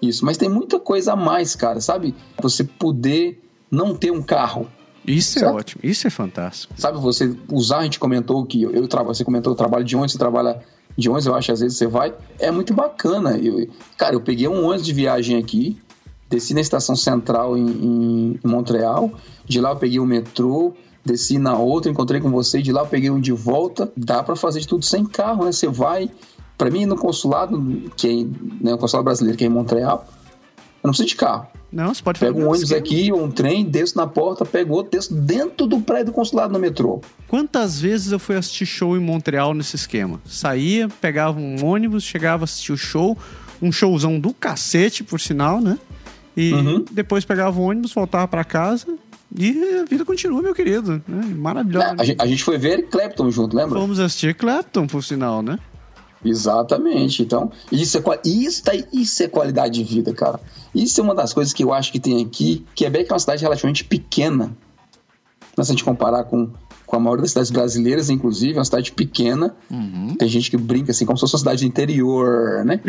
[0.00, 0.24] isso.
[0.24, 2.14] Mas tem muita coisa a mais, cara, sabe?
[2.40, 3.40] Você poder
[3.70, 4.68] não ter um carro,
[5.06, 5.52] isso é certo?
[5.52, 6.74] é ótimo, isso é fantástico.
[6.76, 10.12] Sabe, você usar, a gente comentou que eu, eu você comentou o trabalho de onde
[10.12, 10.62] você trabalha
[10.96, 13.36] de ônibus, eu acho às vezes você vai, é muito bacana.
[13.36, 15.78] Eu, cara, eu peguei um ônibus de viagem aqui,
[16.28, 19.10] desci na estação central em, em, em Montreal,
[19.44, 20.74] de lá eu peguei o metrô,
[21.04, 23.90] desci na outra, encontrei com você, de lá eu peguei um de volta.
[23.96, 25.52] Dá para fazer de tudo sem carro, né?
[25.52, 26.10] Você vai,
[26.56, 27.60] para mim no consulado,
[27.96, 30.06] que é né, o consulado brasileiro que é em Montreal,
[30.82, 31.46] eu não preciso de carro.
[31.72, 35.14] Não, você pode Pega um ônibus aqui, um trem, desço na porta, pego outro, desço
[35.14, 37.00] dentro do prédio do consulado no metrô.
[37.28, 40.20] Quantas vezes eu fui assistir show em Montreal nesse esquema?
[40.26, 43.16] Saía, pegava um ônibus, chegava a assistir o show,
[43.62, 45.78] um showzão do cacete, por sinal, né?
[46.36, 46.84] E uhum.
[46.90, 48.86] depois pegava o ônibus, voltava para casa
[49.38, 51.02] e a vida continua, meu querido.
[51.08, 51.34] Né?
[51.34, 51.86] Maravilhoso.
[51.86, 53.78] A, a, gente foi ver Clapton junto, lembra?
[53.78, 55.58] Fomos assistir Clapton, por sinal, né?
[56.24, 57.22] Exatamente.
[57.22, 60.40] Então, isso é, isso, tá, isso é qualidade de vida, cara.
[60.74, 62.64] Isso é uma das coisas que eu acho que tem aqui.
[62.74, 64.56] Quebec é uma cidade relativamente pequena.
[65.54, 66.50] Se a gente comparar com,
[66.86, 69.54] com a maioria das cidades brasileiras, inclusive, é uma cidade pequena.
[69.70, 70.14] Uhum.
[70.16, 72.80] Tem gente que brinca assim, como se fosse uma cidade interior, né?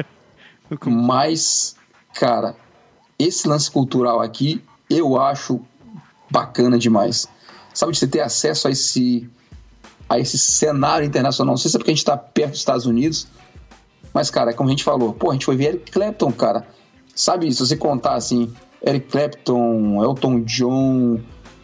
[0.84, 1.76] Mas,
[2.14, 2.54] cara,
[3.18, 5.60] esse lance cultural aqui, eu acho
[6.30, 7.26] bacana demais.
[7.72, 9.28] Sabe, de você ter acesso a esse
[10.08, 11.52] a esse cenário internacional.
[11.52, 13.28] Não sei se é porque a gente está perto dos Estados Unidos,
[14.12, 16.66] mas, cara, como a gente falou, pô, a gente foi ver Eric Clapton, cara.
[17.14, 18.52] Sabe, se você contar assim,
[18.84, 21.20] Eric Clapton, Elton John,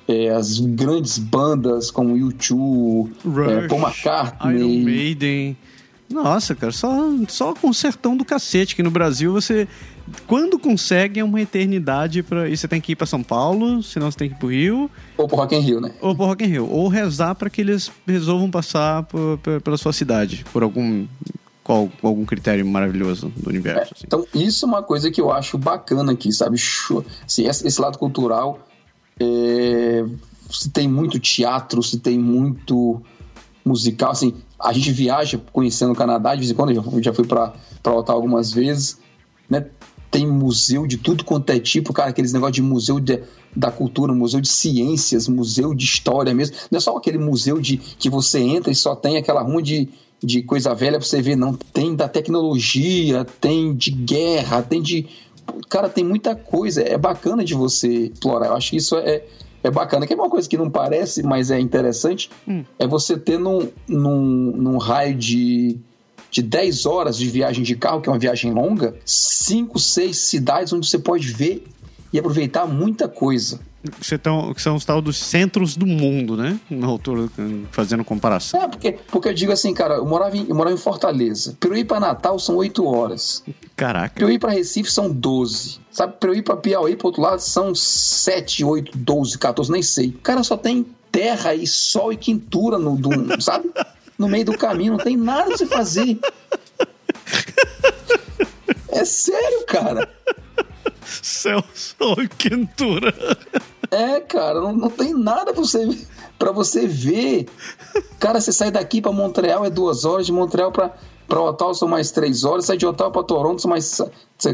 [0.07, 3.11] é, as grandes bandas como U2,
[3.49, 4.59] é, Paul McCartney.
[4.59, 5.57] Iron Maiden.
[6.11, 6.93] Nossa, cara, só,
[7.29, 9.67] só concertão do cacete, que no Brasil você
[10.27, 14.11] quando consegue é uma eternidade para e você tem que ir para São Paulo, senão
[14.11, 14.91] você tem que ir pro Rio.
[15.17, 15.93] Ou pro Rock in Rio, né?
[16.01, 16.69] Ou pro Rock in Rio.
[16.71, 21.07] Ou rezar para que eles resolvam passar por, por, pela sua cidade, por algum
[21.65, 23.81] qual, algum critério maravilhoso do universo.
[23.81, 24.05] É, assim.
[24.07, 26.57] Então, isso é uma coisa que eu acho bacana aqui, sabe?
[27.27, 28.61] Assim, esse lado cultural,
[29.19, 30.05] é,
[30.51, 33.03] se tem muito teatro, se tem muito
[33.65, 37.27] musical, assim, a gente viaja conhecendo o Canadá, de vez em quando, eu já, fui
[37.27, 38.99] para voltar algumas vezes,
[39.49, 39.67] né?
[40.15, 43.21] Tem museu de tudo quanto é tipo, cara, aqueles negócios de museu de,
[43.55, 46.55] da cultura, museu de ciências, museu de história mesmo.
[46.71, 49.89] Não é só aquele museu de que você entra e só tem aquela rua de,
[50.23, 51.53] de coisa velha pra você ver, não.
[51.55, 55.09] Tem da tecnologia, tem de guerra, tem de.
[55.69, 56.81] Cara, tem muita coisa.
[56.83, 58.47] É bacana de você explorar.
[58.47, 59.25] Eu acho que isso é,
[59.65, 60.07] é bacana.
[60.07, 62.31] Que é uma coisa que não parece, mas é interessante.
[62.47, 62.63] Hum.
[62.79, 65.77] É você ter num, num, num raio de
[66.35, 70.73] de 10 horas de viagem de carro, que é uma viagem longa, 5, 6 cidades
[70.73, 71.65] onde você pode ver
[72.13, 73.61] e aproveitar muita coisa.
[74.01, 76.59] Você tão, que são os tal dos centros do mundo, né?
[76.69, 77.29] Na altura,
[77.71, 78.63] fazendo comparação.
[78.63, 81.57] É, porque, porque eu digo assim, cara, eu morava em, eu morava em Fortaleza.
[81.61, 83.45] Para eu ir para Natal são 8 horas.
[83.77, 84.15] Caraca.
[84.17, 85.79] Para eu ir para Recife são 12.
[85.93, 89.83] Sabe, para eu ir para Piauí, para outro lado, são 7, 8, 12, 14, nem
[89.83, 90.09] sei.
[90.09, 93.71] O cara só tem terra e sol e quintura no, do, sabe?
[94.19, 96.19] no meio do caminho, não tem nada se fazer.
[98.89, 100.09] É sério, cara.
[102.23, 103.15] E quentura.
[103.91, 105.87] É, cara, não, não tem nada pra você,
[106.39, 107.47] pra você ver.
[108.19, 110.93] Cara, você sai daqui pra Montreal é duas horas, de Montreal pra,
[111.29, 114.01] pra Ottawa são mais três horas, sai de Ottawa pra Toronto são mais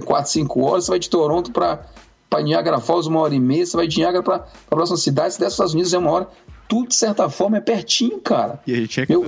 [0.05, 1.87] quatro, cinco horas, você vai de Toronto pra,
[2.29, 5.35] pra Niagara Falls uma hora e meia, você vai de Niagara pra, pra próxima cidade,
[5.35, 6.29] se der Estados Unidos é uma hora
[6.71, 8.61] tudo, de certa forma, é pertinho, cara.
[8.65, 9.25] E aí tinha que meu,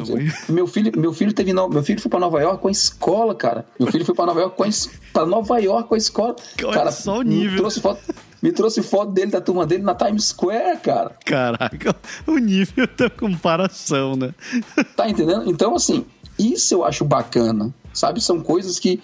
[0.49, 3.67] meu filho, meu filho teve meu filho foi para Nova York com a escola, cara.
[3.81, 4.69] Meu filho foi para Nova York com a,
[5.13, 6.37] pra Nova York com a escola.
[6.63, 7.51] Olha cara, só o nível.
[7.51, 8.01] Me trouxe foto,
[8.41, 11.17] me trouxe foto dele da turma dele na Times Square, cara.
[11.27, 11.97] Caraca,
[12.29, 14.33] o nível da comparação, né?
[14.97, 15.51] Tá entendendo?
[15.51, 16.07] Então, assim,
[16.39, 18.21] isso eu acho bacana, sabe?
[18.21, 19.03] São coisas que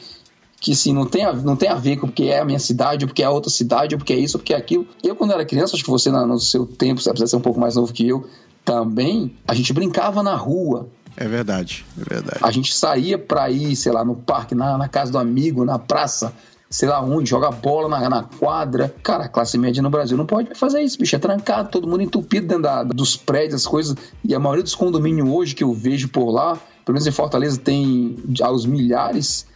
[0.61, 3.05] que assim, não tem, a, não tem a ver com porque é a minha cidade,
[3.05, 4.87] ou porque é a outra cidade, ou porque é isso, ou porque é aquilo.
[5.03, 7.61] Eu, quando era criança, acho que você no seu tempo, você precisa ser um pouco
[7.61, 8.29] mais novo que eu,
[8.65, 10.89] também, a gente brincava na rua.
[11.17, 12.39] É verdade, é verdade.
[12.43, 15.79] A gente saía pra ir, sei lá, no parque, na, na casa do amigo, na
[15.79, 16.33] praça,
[16.69, 18.95] sei lá onde, jogar bola na, na, quadra.
[19.03, 21.17] Cara, a classe média no Brasil não pode fazer isso, bicho.
[21.17, 23.97] É trancado, todo mundo entupido dentro da, dos prédios, as coisas.
[24.23, 26.55] E a maioria dos condomínios hoje que eu vejo por lá,
[26.85, 29.47] pelo menos em Fortaleza, tem aos milhares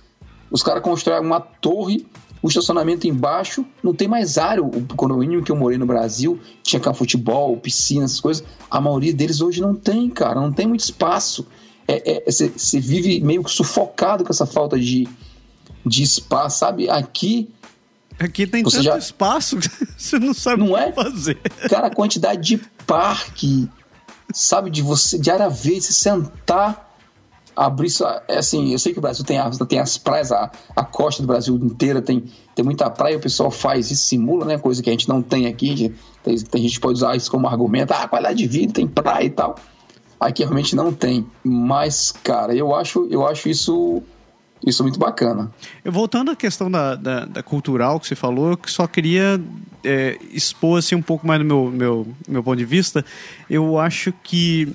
[0.53, 2.07] os caras constroem uma torre,
[2.43, 4.63] o estacionamento embaixo, não tem mais área.
[4.63, 8.45] O condomínio que eu morei no Brasil tinha cá futebol, piscina, essas coisas.
[8.71, 11.47] A maioria deles hoje não tem, cara, não tem muito espaço.
[12.27, 12.45] Você
[12.75, 15.09] é, é, vive meio que sufocado com essa falta de,
[15.87, 16.91] de espaço, sabe?
[16.91, 17.49] Aqui.
[18.19, 18.99] Aqui tem tanto já...
[18.99, 20.93] espaço que você não sabe não o é?
[20.93, 21.37] fazer.
[21.71, 23.69] Cara, a quantidade de parque,
[24.35, 24.71] sabe?
[24.71, 26.92] De você, de área verde, se sentar
[27.57, 28.21] abrir só.
[28.29, 31.23] É assim, eu sei que o Brasil tem, as, tem as praias, a, a costa
[31.23, 32.25] do Brasil inteira tem,
[32.55, 34.59] tem muita praia, o pessoal faz isso, simula, né?
[34.59, 35.95] Coisa que a gente não tem aqui.
[36.23, 39.25] Tem, tem gente que pode usar isso como argumento, ah, qualidade de vida, tem praia
[39.25, 39.57] e tal.
[40.19, 41.27] Aqui realmente não tem.
[41.43, 44.03] Mas, cara, eu acho, eu acho isso.
[44.65, 45.51] Isso muito bacana.
[45.85, 49.43] Voltando à questão da, da, da, cultural que você falou, eu só queria
[49.83, 53.05] é, expor assim, um pouco mais do meu, meu, meu ponto de vista.
[53.51, 54.73] Eu acho que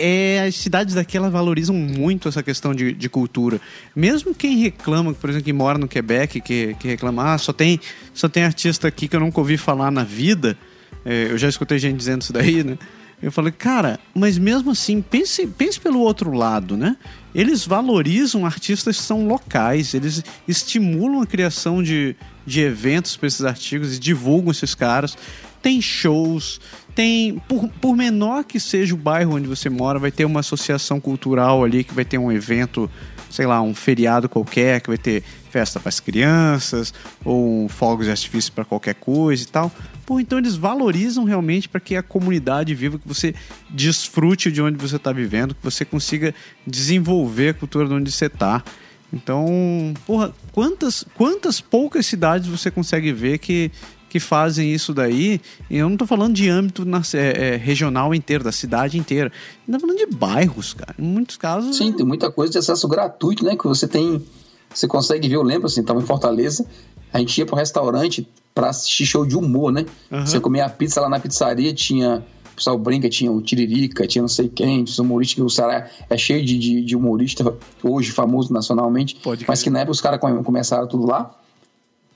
[0.00, 3.60] é, as cidades daqui elas valorizam muito essa questão de, de cultura.
[3.94, 7.78] Mesmo quem reclama, por exemplo, que mora no Quebec, que, que reclama, ah, só tem,
[8.14, 10.56] só tem artista aqui que eu nunca ouvi falar na vida.
[11.04, 12.78] É, eu já escutei gente dizendo isso daí, né?
[13.22, 16.96] Eu falei, cara, mas mesmo assim, pense, pense pelo outro lado, né?
[17.34, 23.44] Eles valorizam artistas que são locais, eles estimulam a criação de, de eventos para esses
[23.44, 25.18] artigos e divulgam esses caras.
[25.60, 26.58] Tem shows,
[26.94, 31.00] tem, por, por menor que seja o bairro onde você mora, vai ter uma associação
[31.00, 32.90] cultural ali que vai ter um evento,
[33.30, 38.06] sei lá, um feriado qualquer, que vai ter festa para as crianças, ou um fogos
[38.06, 39.72] de artifício para qualquer coisa e tal.
[40.06, 43.34] Pô, então eles valorizam realmente para que a comunidade viva, que você
[43.68, 46.34] desfrute de onde você está vivendo, que você consiga
[46.66, 48.62] desenvolver a cultura de onde você está.
[49.12, 53.70] Então, porra, quantas, quantas poucas cidades você consegue ver que
[54.10, 55.40] que fazem isso daí.
[55.70, 59.32] E eu não estou falando de âmbito na, é, é, regional inteiro, da cidade inteira.
[59.64, 60.94] Estou falando de bairros, cara.
[60.98, 61.76] Em muitos casos.
[61.76, 63.56] Sim, tem muita coisa de acesso gratuito, né?
[63.56, 64.22] Que você tem.
[64.74, 66.66] Você consegue ver, eu lembro assim, estava em Fortaleza,
[67.12, 69.86] a gente ia para um restaurante para assistir show de humor, né?
[70.10, 70.26] Uhum.
[70.26, 74.22] Você comia a pizza lá na pizzaria, tinha o pessoal brinca, tinha o Tiririca, tinha
[74.22, 78.52] não sei quem, os humoristas, o Ceará é cheio de, de, de, humorista, hoje famoso
[78.52, 81.34] nacionalmente, Pode mas que na época os caras começaram tudo lá,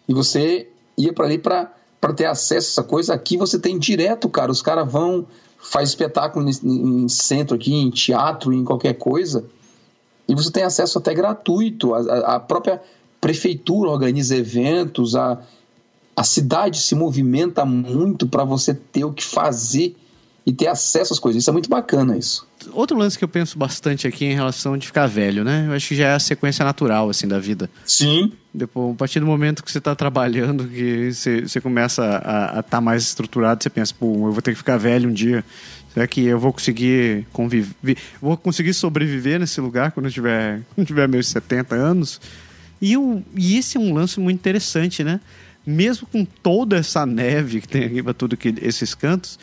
[0.08, 0.68] e você
[0.98, 1.72] ia para ali para
[2.04, 3.14] para ter acesso a essa coisa.
[3.14, 4.52] Aqui você tem direto, cara.
[4.52, 5.26] Os caras vão,
[5.56, 9.46] faz espetáculo em, em, centro aqui, em teatro, em qualquer coisa.
[10.28, 11.94] E você tem acesso até gratuito.
[11.94, 12.82] A, a própria
[13.22, 15.40] prefeitura organiza eventos, a,
[16.14, 19.96] a cidade se movimenta muito para você ter o que fazer
[20.46, 21.42] e ter acesso às coisas.
[21.42, 22.46] Isso é muito bacana, isso.
[22.72, 25.66] Outro lance que eu penso bastante aqui em relação de ficar velho, né?
[25.68, 27.70] Eu acho que já é a sequência natural, assim, da vida.
[27.86, 28.32] Sim.
[28.52, 32.62] Depois, a partir do momento que você está trabalhando, que você, você começa a estar
[32.62, 35.42] tá mais estruturado, você pensa, pô, eu vou ter que ficar velho um dia.
[35.94, 40.86] Será que eu vou conseguir conviver, vou conseguir sobreviver nesse lugar quando eu tiver, quando
[40.86, 42.20] tiver meus 70 anos?
[42.82, 45.20] E, eu, e esse é um lance muito interessante, né?
[45.66, 49.38] Mesmo com toda essa neve que tem aqui para tudo que esses cantos,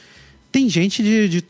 [0.51, 1.43] tem gente de, de,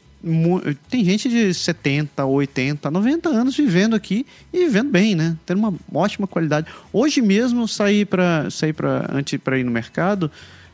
[0.90, 5.36] tem gente de 70, 80, 90 anos vivendo aqui e vivendo bem, né?
[5.46, 6.68] Tendo uma ótima qualidade.
[6.94, 10.30] Hoje mesmo saí para sair para antes para ir no mercado,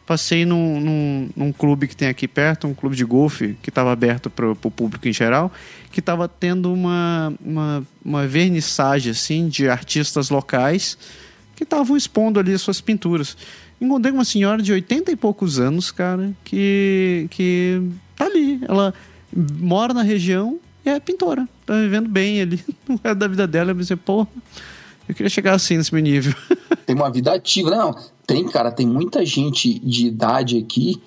[0.05, 3.91] passei num, num, num, clube que tem aqui perto, um clube de golfe que estava
[3.91, 5.51] aberto para o público em geral,
[5.91, 10.97] que estava tendo uma, uma, uma vernissagem assim de artistas locais
[11.55, 13.35] que estavam expondo ali suas pinturas.
[13.79, 17.81] Encontrei uma senhora de 80 e poucos anos, cara, que, que
[18.17, 18.59] tá ali.
[18.67, 18.93] Ela
[19.33, 21.47] mora na região e é pintora.
[21.65, 22.63] Tá vivendo bem ali.
[22.87, 24.25] No resto da vida dela, eu pensei, pô,
[25.07, 26.33] eu queria chegar assim nesse meu nível.
[26.85, 27.69] Tem uma vida ativa.
[27.69, 27.95] Não,
[28.25, 31.01] tem, cara, tem muita gente de idade aqui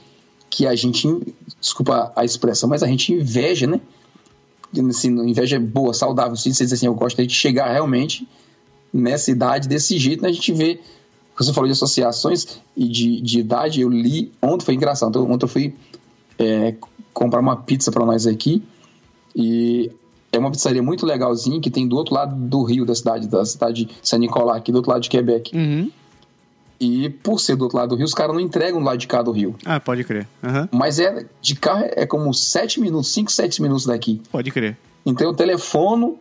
[0.48, 1.06] que a gente,
[1.60, 3.80] desculpa a expressão, mas a gente inveja, né?
[4.88, 6.36] Assim, inveja boa, saudável.
[6.36, 8.26] Se você diz assim, eu gosto de chegar realmente
[8.92, 10.28] nessa idade desse jeito, né?
[10.28, 10.80] a gente vê.
[11.38, 14.30] Você falou de associações e de, de idade, eu li.
[14.42, 15.24] Ontem foi engraçado.
[15.24, 15.74] Ontem eu fui
[16.40, 16.74] é,
[17.12, 18.62] comprar uma pizza para nós aqui.
[19.36, 19.92] E
[20.32, 23.44] é uma pizzaria muito legalzinha que tem do outro lado do rio da cidade, da
[23.44, 25.54] cidade de Saint Nicolas, aqui do outro lado de Quebec.
[25.54, 25.90] Uhum.
[26.80, 29.06] E por ser do outro lado do rio, os caras não entregam do lado de
[29.06, 29.54] cá do rio.
[29.66, 30.26] Ah, pode crer.
[30.42, 30.68] Uhum.
[30.72, 34.22] Mas é de carro é como 7 minutos, 5, 7 minutos daqui.
[34.32, 34.78] Pode crer.
[35.04, 36.18] Então eu telefono,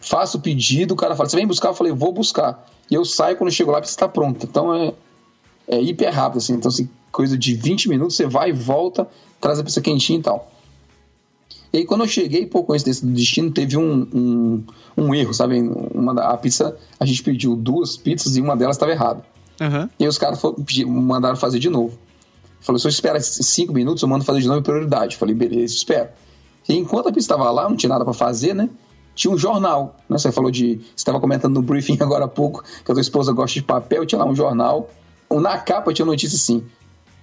[0.00, 1.68] faço o pedido, o cara fala: Você vem buscar?
[1.68, 2.66] Eu falei: Vou buscar.
[2.90, 4.46] E eu saio quando eu chego lá, porque está pronta.
[4.46, 4.94] Então é,
[5.68, 6.54] é hiper rápido, assim.
[6.54, 9.08] Então, assim, coisa de 20 minutos, você vai e volta,
[9.40, 10.52] traz a pizza quentinha e tal.
[11.72, 14.64] E aí, quando eu cheguei, por coincidência do destino, teve um, um,
[14.98, 15.58] um erro, sabe?
[15.94, 19.24] Uma, a pizza, a gente pediu duas pizzas e uma delas estava errada.
[19.58, 19.88] Uhum.
[19.98, 20.38] E aí os caras
[20.86, 21.98] mandaram fazer de novo.
[22.60, 25.16] Falou, se eu esperar cinco minutos, eu mando fazer de novo em prioridade.
[25.16, 26.10] Falei, beleza, espero.
[26.68, 28.68] E enquanto a pizza estava lá, não tinha nada para fazer, né?
[29.14, 30.18] Tinha um jornal, né?
[30.18, 30.74] Você falou de...
[30.74, 34.04] Você estava comentando no briefing agora há pouco que a tua esposa gosta de papel.
[34.04, 34.90] Tinha lá um jornal.
[35.30, 36.62] Na capa tinha notícia assim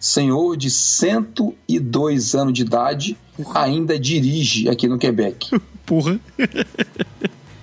[0.03, 3.17] senhor de 102 anos de idade,
[3.55, 5.57] ainda dirige aqui no Quebec.
[5.85, 6.19] Porra.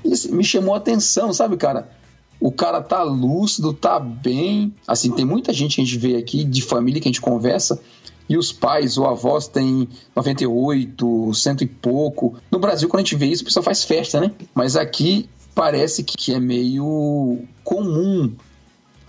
[0.02, 1.90] Isso me chamou a atenção, sabe, cara?
[2.40, 4.72] O cara tá lúcido, tá bem.
[4.88, 7.78] Assim, tem muita gente que a gente vê aqui, de família que a gente conversa,
[8.26, 9.86] e os pais ou avós têm
[10.16, 12.36] 98, cento e pouco.
[12.50, 14.32] No Brasil, quando a gente vê isso, o pessoal faz festa, né?
[14.54, 18.34] Mas aqui parece que é meio comum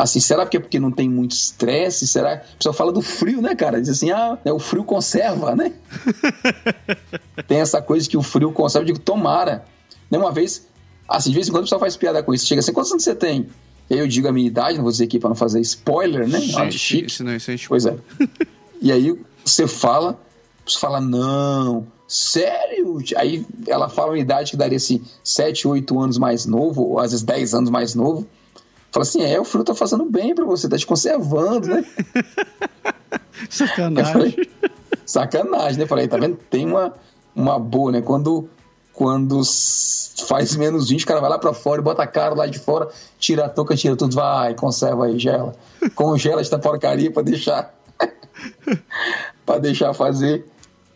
[0.01, 2.07] Assim, será que é porque não tem muito estresse?
[2.07, 2.43] Será?
[2.53, 3.79] O pessoal fala do frio, né, cara?
[3.79, 5.73] Diz assim, ah, é, o frio conserva, né?
[7.47, 8.81] tem essa coisa que o frio conserva.
[8.81, 9.63] Eu digo, tomara.
[10.09, 10.67] Né, uma vez,
[11.07, 12.47] assim, de vez em quando o pessoal faz piada com isso.
[12.47, 13.47] Chega assim, quantos anos você tem?
[13.91, 16.27] E aí eu digo a minha idade, não vou dizer aqui para não fazer spoiler,
[16.27, 16.41] né?
[16.41, 17.05] Gente, chique.
[17.05, 17.95] Isso não, isso é pois é.
[18.81, 20.19] e aí você fala,
[20.65, 22.97] você fala, não, sério?
[23.17, 27.11] Aí ela fala uma idade que daria assim, 7, 8 anos mais novo, ou às
[27.11, 28.27] vezes 10 anos mais novo.
[28.91, 31.85] Fala assim, é, o frio tá fazendo bem para você, tá te conservando, né?
[33.49, 34.11] sacanagem.
[34.11, 34.49] Falei,
[35.05, 35.85] sacanagem, né?
[35.85, 36.37] Falei, tá vendo?
[36.49, 36.93] Tem uma,
[37.33, 38.01] uma boa, né?
[38.01, 38.49] Quando,
[38.93, 39.41] quando
[40.27, 42.59] faz menos 20, o cara vai lá para fora e bota a cara lá de
[42.59, 45.55] fora, tira a touca, tira tudo, vai, conserva aí, gela.
[45.95, 47.73] Congela esta porcaria para deixar
[49.45, 50.45] para deixar fazer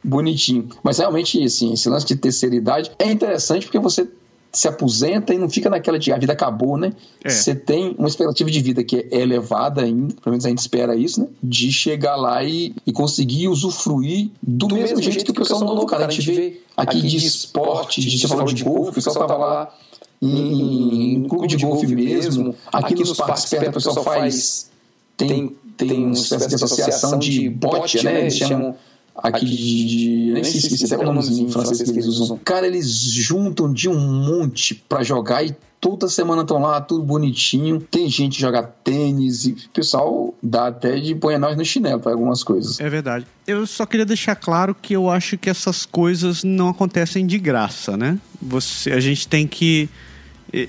[0.03, 0.67] bonitinho.
[0.83, 4.07] Mas realmente, assim, esse lance de terceira idade é interessante porque você
[4.55, 6.93] se aposenta e não fica naquela de a vida acabou, né?
[7.23, 7.29] É.
[7.29, 10.95] Você tem uma expectativa de vida que é elevada ainda, pelo menos a gente espera
[10.95, 11.27] isso, né?
[11.43, 15.59] De chegar lá e, e conseguir usufruir do, do mesmo, mesmo, jeito, que o pessoal
[15.59, 16.05] novo, cara.
[16.05, 19.75] A gente vê aqui de esporte, de, você falou de golfe, o pessoal tava lá
[20.21, 22.55] em, em clube de golfe mesmo.
[22.67, 24.71] Aqui, aqui nos parques perto o pessoal faz.
[25.17, 28.21] Tem, tem uma espécie de associação de bote, né?
[28.21, 28.75] Eles chamam
[29.15, 32.39] aqui de, de, nem sei se é o nomezinho francês que eles usam.
[32.43, 37.79] Cara, eles juntam de um monte para jogar e toda semana estão lá, tudo bonitinho.
[37.79, 41.99] Tem gente que joga tênis e o pessoal dá até de pôr nós no chinelo
[41.99, 42.79] para algumas coisas.
[42.79, 43.25] É verdade.
[43.45, 47.95] Eu só queria deixar claro que eu acho que essas coisas não acontecem de graça,
[47.95, 48.19] né?
[48.41, 49.89] Você, a gente tem que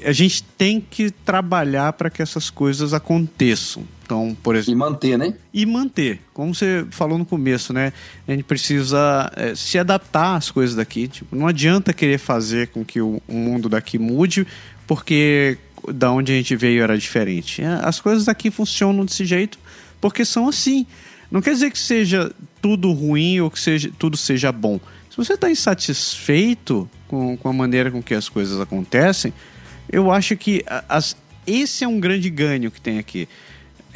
[0.05, 3.85] a gente tem que trabalhar para que essas coisas aconteçam.
[4.07, 4.73] Então, por exemplo.
[4.73, 5.35] E manter, né?
[5.53, 6.21] E manter.
[6.33, 7.93] Como você falou no começo, né?
[8.27, 11.09] A gente precisa é, se adaptar às coisas daqui.
[11.09, 14.47] Tipo, não adianta querer fazer com que o, o mundo daqui mude,
[14.87, 15.59] porque
[15.93, 17.63] da onde a gente veio era diferente.
[17.63, 19.59] É, as coisas daqui funcionam desse jeito
[20.01, 20.87] porque são assim.
[21.29, 22.31] Não quer dizer que seja
[22.63, 24.79] tudo ruim ou que seja, tudo seja bom.
[25.11, 29.33] Se você está insatisfeito com, com a maneira com que as coisas acontecem,
[29.91, 33.29] eu acho que as, esse é um grande ganho que tem aqui.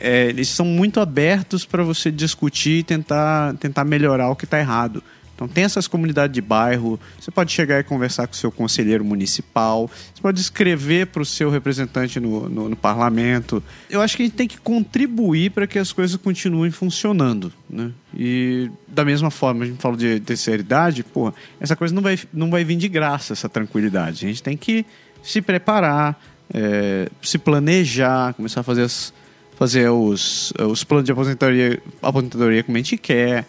[0.01, 4.59] É, eles são muito abertos para você discutir e tentar, tentar melhorar o que está
[4.59, 5.03] errado.
[5.41, 9.03] Então tem essas comunidades de bairro, você pode chegar e conversar com o seu conselheiro
[9.03, 13.63] municipal, você pode escrever para o seu representante no, no, no, parlamento.
[13.89, 17.51] Eu acho que a gente tem que contribuir para que as coisas continuem funcionando.
[17.71, 17.91] Né?
[18.15, 22.19] E da mesma forma, a gente fala de terceira idade, pô, essa coisa não vai,
[22.35, 24.27] não vai vir de graça, essa tranquilidade.
[24.27, 24.85] A gente tem que
[25.23, 26.23] se preparar,
[26.53, 29.11] é, se planejar, começar a fazer, as,
[29.61, 33.45] fazer os, os planos de aposentadoria, aposentadoria como a gente quer.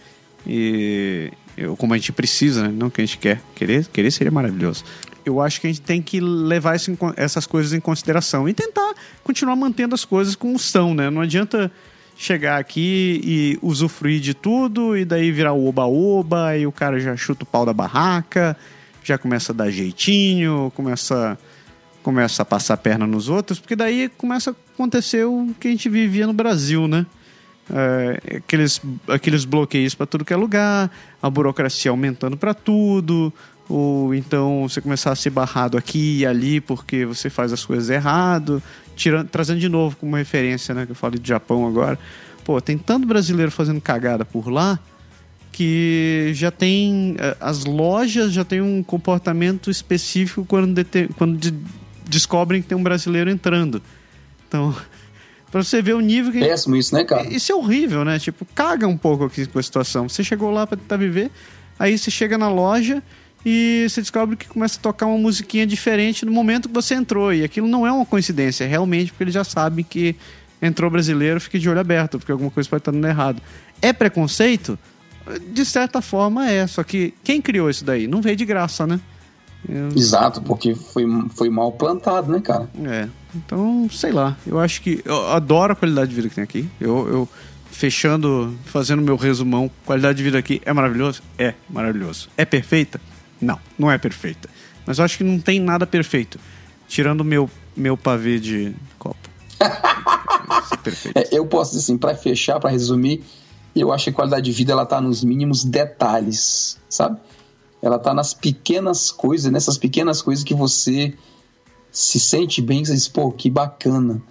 [0.45, 1.31] E,
[1.77, 2.73] como a gente precisa, né?
[2.75, 3.41] não que a gente quer.
[3.55, 4.83] Querer, querer seria maravilhoso.
[5.23, 6.75] Eu acho que a gente tem que levar
[7.15, 8.93] essas coisas em consideração e tentar
[9.23, 11.09] continuar mantendo as coisas como são, né?
[11.09, 11.71] Não adianta
[12.17, 17.15] chegar aqui e usufruir de tudo e daí virar o oba-oba e o cara já
[17.15, 18.57] chuta o pau da barraca,
[19.01, 21.37] já começa a dar jeitinho, começa,
[22.03, 25.71] começa a passar a perna nos outros, porque daí começa a acontecer o que a
[25.71, 27.05] gente vivia no Brasil, né?
[27.71, 30.91] é, aqueles, aqueles bloqueios para tudo que é lugar,
[31.21, 33.33] a burocracia aumentando para tudo,
[33.69, 37.89] ou então você começar a ser barrado aqui e ali porque você faz as coisas
[37.89, 38.61] errado,
[38.95, 41.97] tirando, trazendo de novo como referência, né, que eu falo de Japão agora.
[42.43, 44.79] Pô, tem tanto brasileiro fazendo cagada por lá
[45.51, 50.81] que já tem é, as lojas já tem um comportamento específico quando,
[51.17, 51.53] quando de,
[52.07, 53.81] descobrem que tem um brasileiro entrando.
[54.47, 54.75] Então,
[55.51, 56.39] Pra você ver o nível que.
[56.39, 57.27] Péssimo isso, né, cara?
[57.27, 58.17] Isso é horrível, né?
[58.17, 60.07] Tipo, caga um pouco aqui com a situação.
[60.07, 61.29] Você chegou lá pra tentar viver,
[61.77, 63.03] aí você chega na loja
[63.45, 67.33] e você descobre que começa a tocar uma musiquinha diferente no momento que você entrou.
[67.33, 70.15] E aquilo não é uma coincidência, é realmente porque eles já sabem que
[70.61, 73.41] entrou brasileiro, fique de olho aberto, porque alguma coisa pode estar dando errado.
[73.81, 74.79] É preconceito?
[75.49, 78.07] De certa forma é, só que quem criou isso daí?
[78.07, 79.01] Não veio de graça, né?
[79.67, 79.89] Eu...
[79.89, 81.05] Exato, porque foi,
[81.35, 82.69] foi mal plantado, né, cara?
[82.83, 83.07] É.
[83.35, 84.37] Então, sei lá.
[84.45, 85.01] Eu acho que.
[85.05, 86.69] Eu adoro a qualidade de vida que tem aqui.
[86.79, 87.29] Eu, eu
[87.71, 91.23] fechando, fazendo meu resumão, qualidade de vida aqui é maravilhoso?
[91.37, 92.29] É maravilhoso.
[92.37, 92.99] É perfeita?
[93.39, 94.49] Não, não é perfeita.
[94.85, 96.39] Mas eu acho que não tem nada perfeito.
[96.87, 99.17] Tirando meu, meu pavê de copo.
[101.15, 103.23] é, eu posso dizer assim, para fechar, para resumir,
[103.75, 107.17] eu acho que a qualidade de vida ela tá nos mínimos detalhes, sabe?
[107.81, 111.13] Ela tá nas pequenas coisas, nessas pequenas coisas que você
[111.91, 114.21] se sente bem, você diz, pô, que bacana.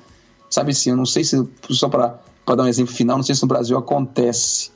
[0.48, 1.36] Sabe assim, eu não sei se,
[1.70, 4.70] só para dar um exemplo final, não sei se no Brasil acontece.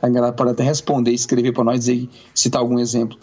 [0.00, 3.18] A galera pode até responder, escrever para nós, dizer, citar algum exemplo.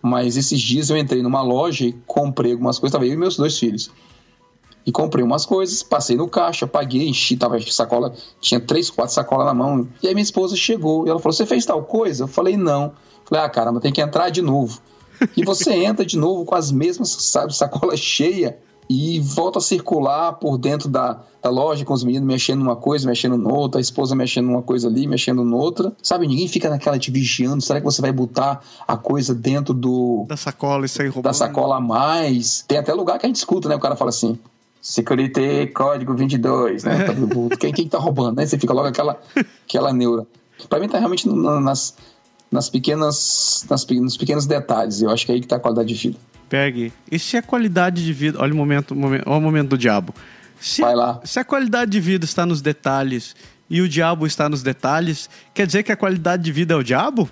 [0.00, 3.36] Mas esses dias eu entrei numa loja e comprei algumas coisas, tava eu e meus
[3.36, 3.90] dois filhos.
[4.84, 9.46] E comprei umas coisas, passei no caixa, paguei, enchi, tava sacola, tinha três, quatro sacolas
[9.46, 9.88] na mão.
[10.02, 12.24] E aí minha esposa chegou e ela falou: Você fez tal coisa?
[12.24, 12.92] Eu falei: Não.
[13.32, 14.78] Falei, ah, caramba, tem que entrar de novo.
[15.34, 18.58] E você entra de novo com as mesmas, sabe, sacola cheia
[18.90, 23.08] e volta a circular por dentro da, da loja com os meninos mexendo numa coisa,
[23.08, 25.94] mexendo noutra, a esposa mexendo numa coisa ali, mexendo noutra.
[26.02, 27.62] Sabe, ninguém fica naquela te vigiando.
[27.62, 30.26] Será que você vai botar a coisa dentro do.
[30.28, 31.24] Da sacola e sair roubando?
[31.24, 32.62] Da sacola a mais.
[32.68, 33.74] Tem até lugar que a gente escuta, né?
[33.74, 34.38] O cara fala assim.
[34.82, 36.98] Security código 22, né?
[37.58, 38.44] quem, quem tá roubando, né?
[38.44, 39.18] Você fica logo aquela,
[39.64, 40.26] aquela neura.
[40.68, 41.94] Pra mim tá realmente nas,
[42.52, 45.00] nas pequenas, nas, nos pequenos detalhes.
[45.00, 46.18] Eu acho que é aí que está a qualidade de vida.
[46.48, 46.92] Pegue.
[47.10, 48.38] E se a qualidade de vida.
[48.38, 50.14] Olha o momento, momento, olha o momento do diabo.
[50.60, 51.20] Se, Vai lá.
[51.24, 53.34] Se a qualidade de vida está nos detalhes
[53.70, 56.82] e o diabo está nos detalhes, quer dizer que a qualidade de vida é o
[56.82, 57.28] diabo?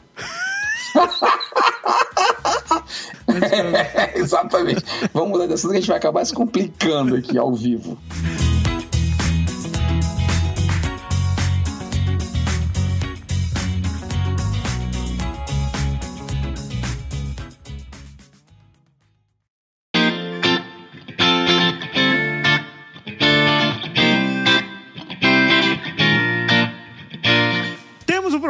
[3.28, 4.82] é, exatamente.
[5.12, 7.98] Vamos mudar dessa que a gente vai acabar se complicando aqui ao vivo.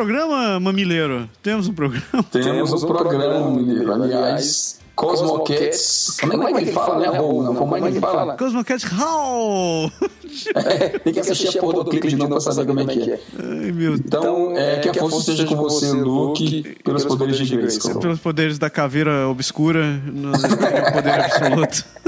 [0.01, 1.29] Programa, mamileiro?
[1.43, 2.23] Temos um programa?
[2.33, 3.93] Temos um programa, mamileiro.
[3.93, 6.17] Aliás, Cosmocats.
[6.19, 7.55] Como é que fala, né, Raul?
[7.55, 8.37] Como é que fala?
[8.37, 9.93] Cosmocats Hall!
[10.55, 13.11] É, tem que assistir a porra do clipe de novo pra saber como é que
[13.11, 13.21] é.
[13.37, 14.01] Ai, meu Deus.
[14.05, 17.99] Então, é, que a força seja com você, Luke, pelos poderes de Grace.
[17.99, 21.85] Pelos poderes da caveira obscura, no poder absoluto.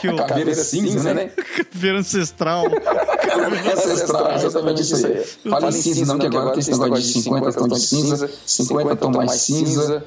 [0.00, 1.30] Que caveira cinza, né?
[1.72, 2.64] Caveira ancestral.
[2.70, 5.24] caveira ancestral, exatamente isso aí.
[5.50, 8.96] Fala em cinza, não, que agora tem esse negócio de 50 tons de cinza, 50
[8.96, 10.04] tons mais cinza.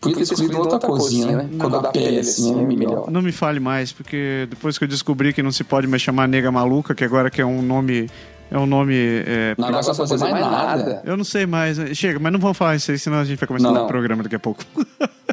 [0.00, 1.48] Podia ter escolhido outra coisinha, né?
[1.60, 3.08] Quando a pele, assim, é melhor.
[3.10, 6.26] Não me fale mais, porque depois que eu descobri que não se pode mais chamar
[6.26, 8.08] nega maluca, que agora que é um nome
[8.52, 8.94] é um nome.
[8.94, 11.02] é, Não, agora só fazer mais nada.
[11.06, 11.78] eu não sei mais.
[11.96, 13.84] Chega, mas não vamos falar isso aí, senão a gente vai começar Não.
[13.84, 14.62] o programa daqui a pouco.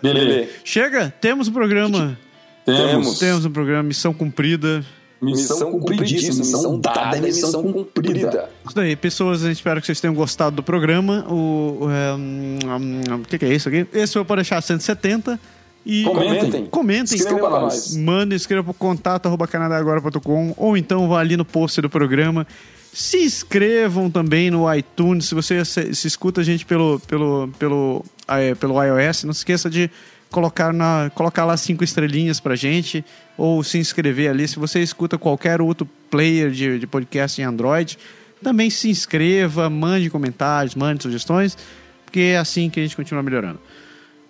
[0.02, 0.50] Beleza.
[0.64, 2.18] Chega, temos um programa.
[2.66, 3.20] Temos.
[3.20, 4.86] Temos um programa, missão cumprida.
[5.22, 8.50] Missão cumpridíssima, missão dada missão cumprida.
[8.66, 11.26] Isso daí, pessoas, a gente espera que vocês tenham gostado do programa.
[11.30, 13.86] O, o, é, o que, que é isso aqui?
[13.94, 15.38] Esse foi o Pode deixar 170.
[15.86, 16.66] E Comentem.
[16.68, 17.18] comentem.
[17.18, 17.96] Escrevam pra nós.
[17.98, 22.48] Mandem, escreva para contato arroba canadagora.com ou então vá ali no post do programa.
[22.94, 25.26] Se inscrevam também no iTunes.
[25.26, 29.40] Se você se, se escuta a gente pelo, pelo, pelo, é, pelo iOS, não se
[29.40, 29.90] esqueça de
[30.32, 33.04] colocar, na, colocar lá cinco estrelinhas pra gente
[33.38, 34.48] ou se inscrever ali.
[34.48, 37.98] Se você escuta qualquer outro player de, de podcast em Android,
[38.42, 41.58] também se inscreva, mande comentários, mande sugestões,
[42.06, 43.60] porque é assim que a gente continua melhorando.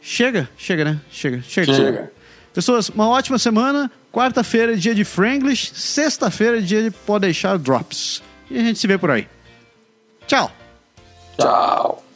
[0.01, 0.99] Chega, chega, né?
[1.11, 1.73] Chega, chega.
[1.73, 2.11] Chega.
[2.53, 3.91] Pessoas, uma ótima semana.
[4.11, 5.71] Quarta-feira é dia de Franglish.
[5.75, 8.23] Sexta-feira é dia de Pode Deixar Drops.
[8.49, 9.27] E a gente se vê por aí.
[10.25, 10.51] Tchau!
[11.37, 12.08] Tchau.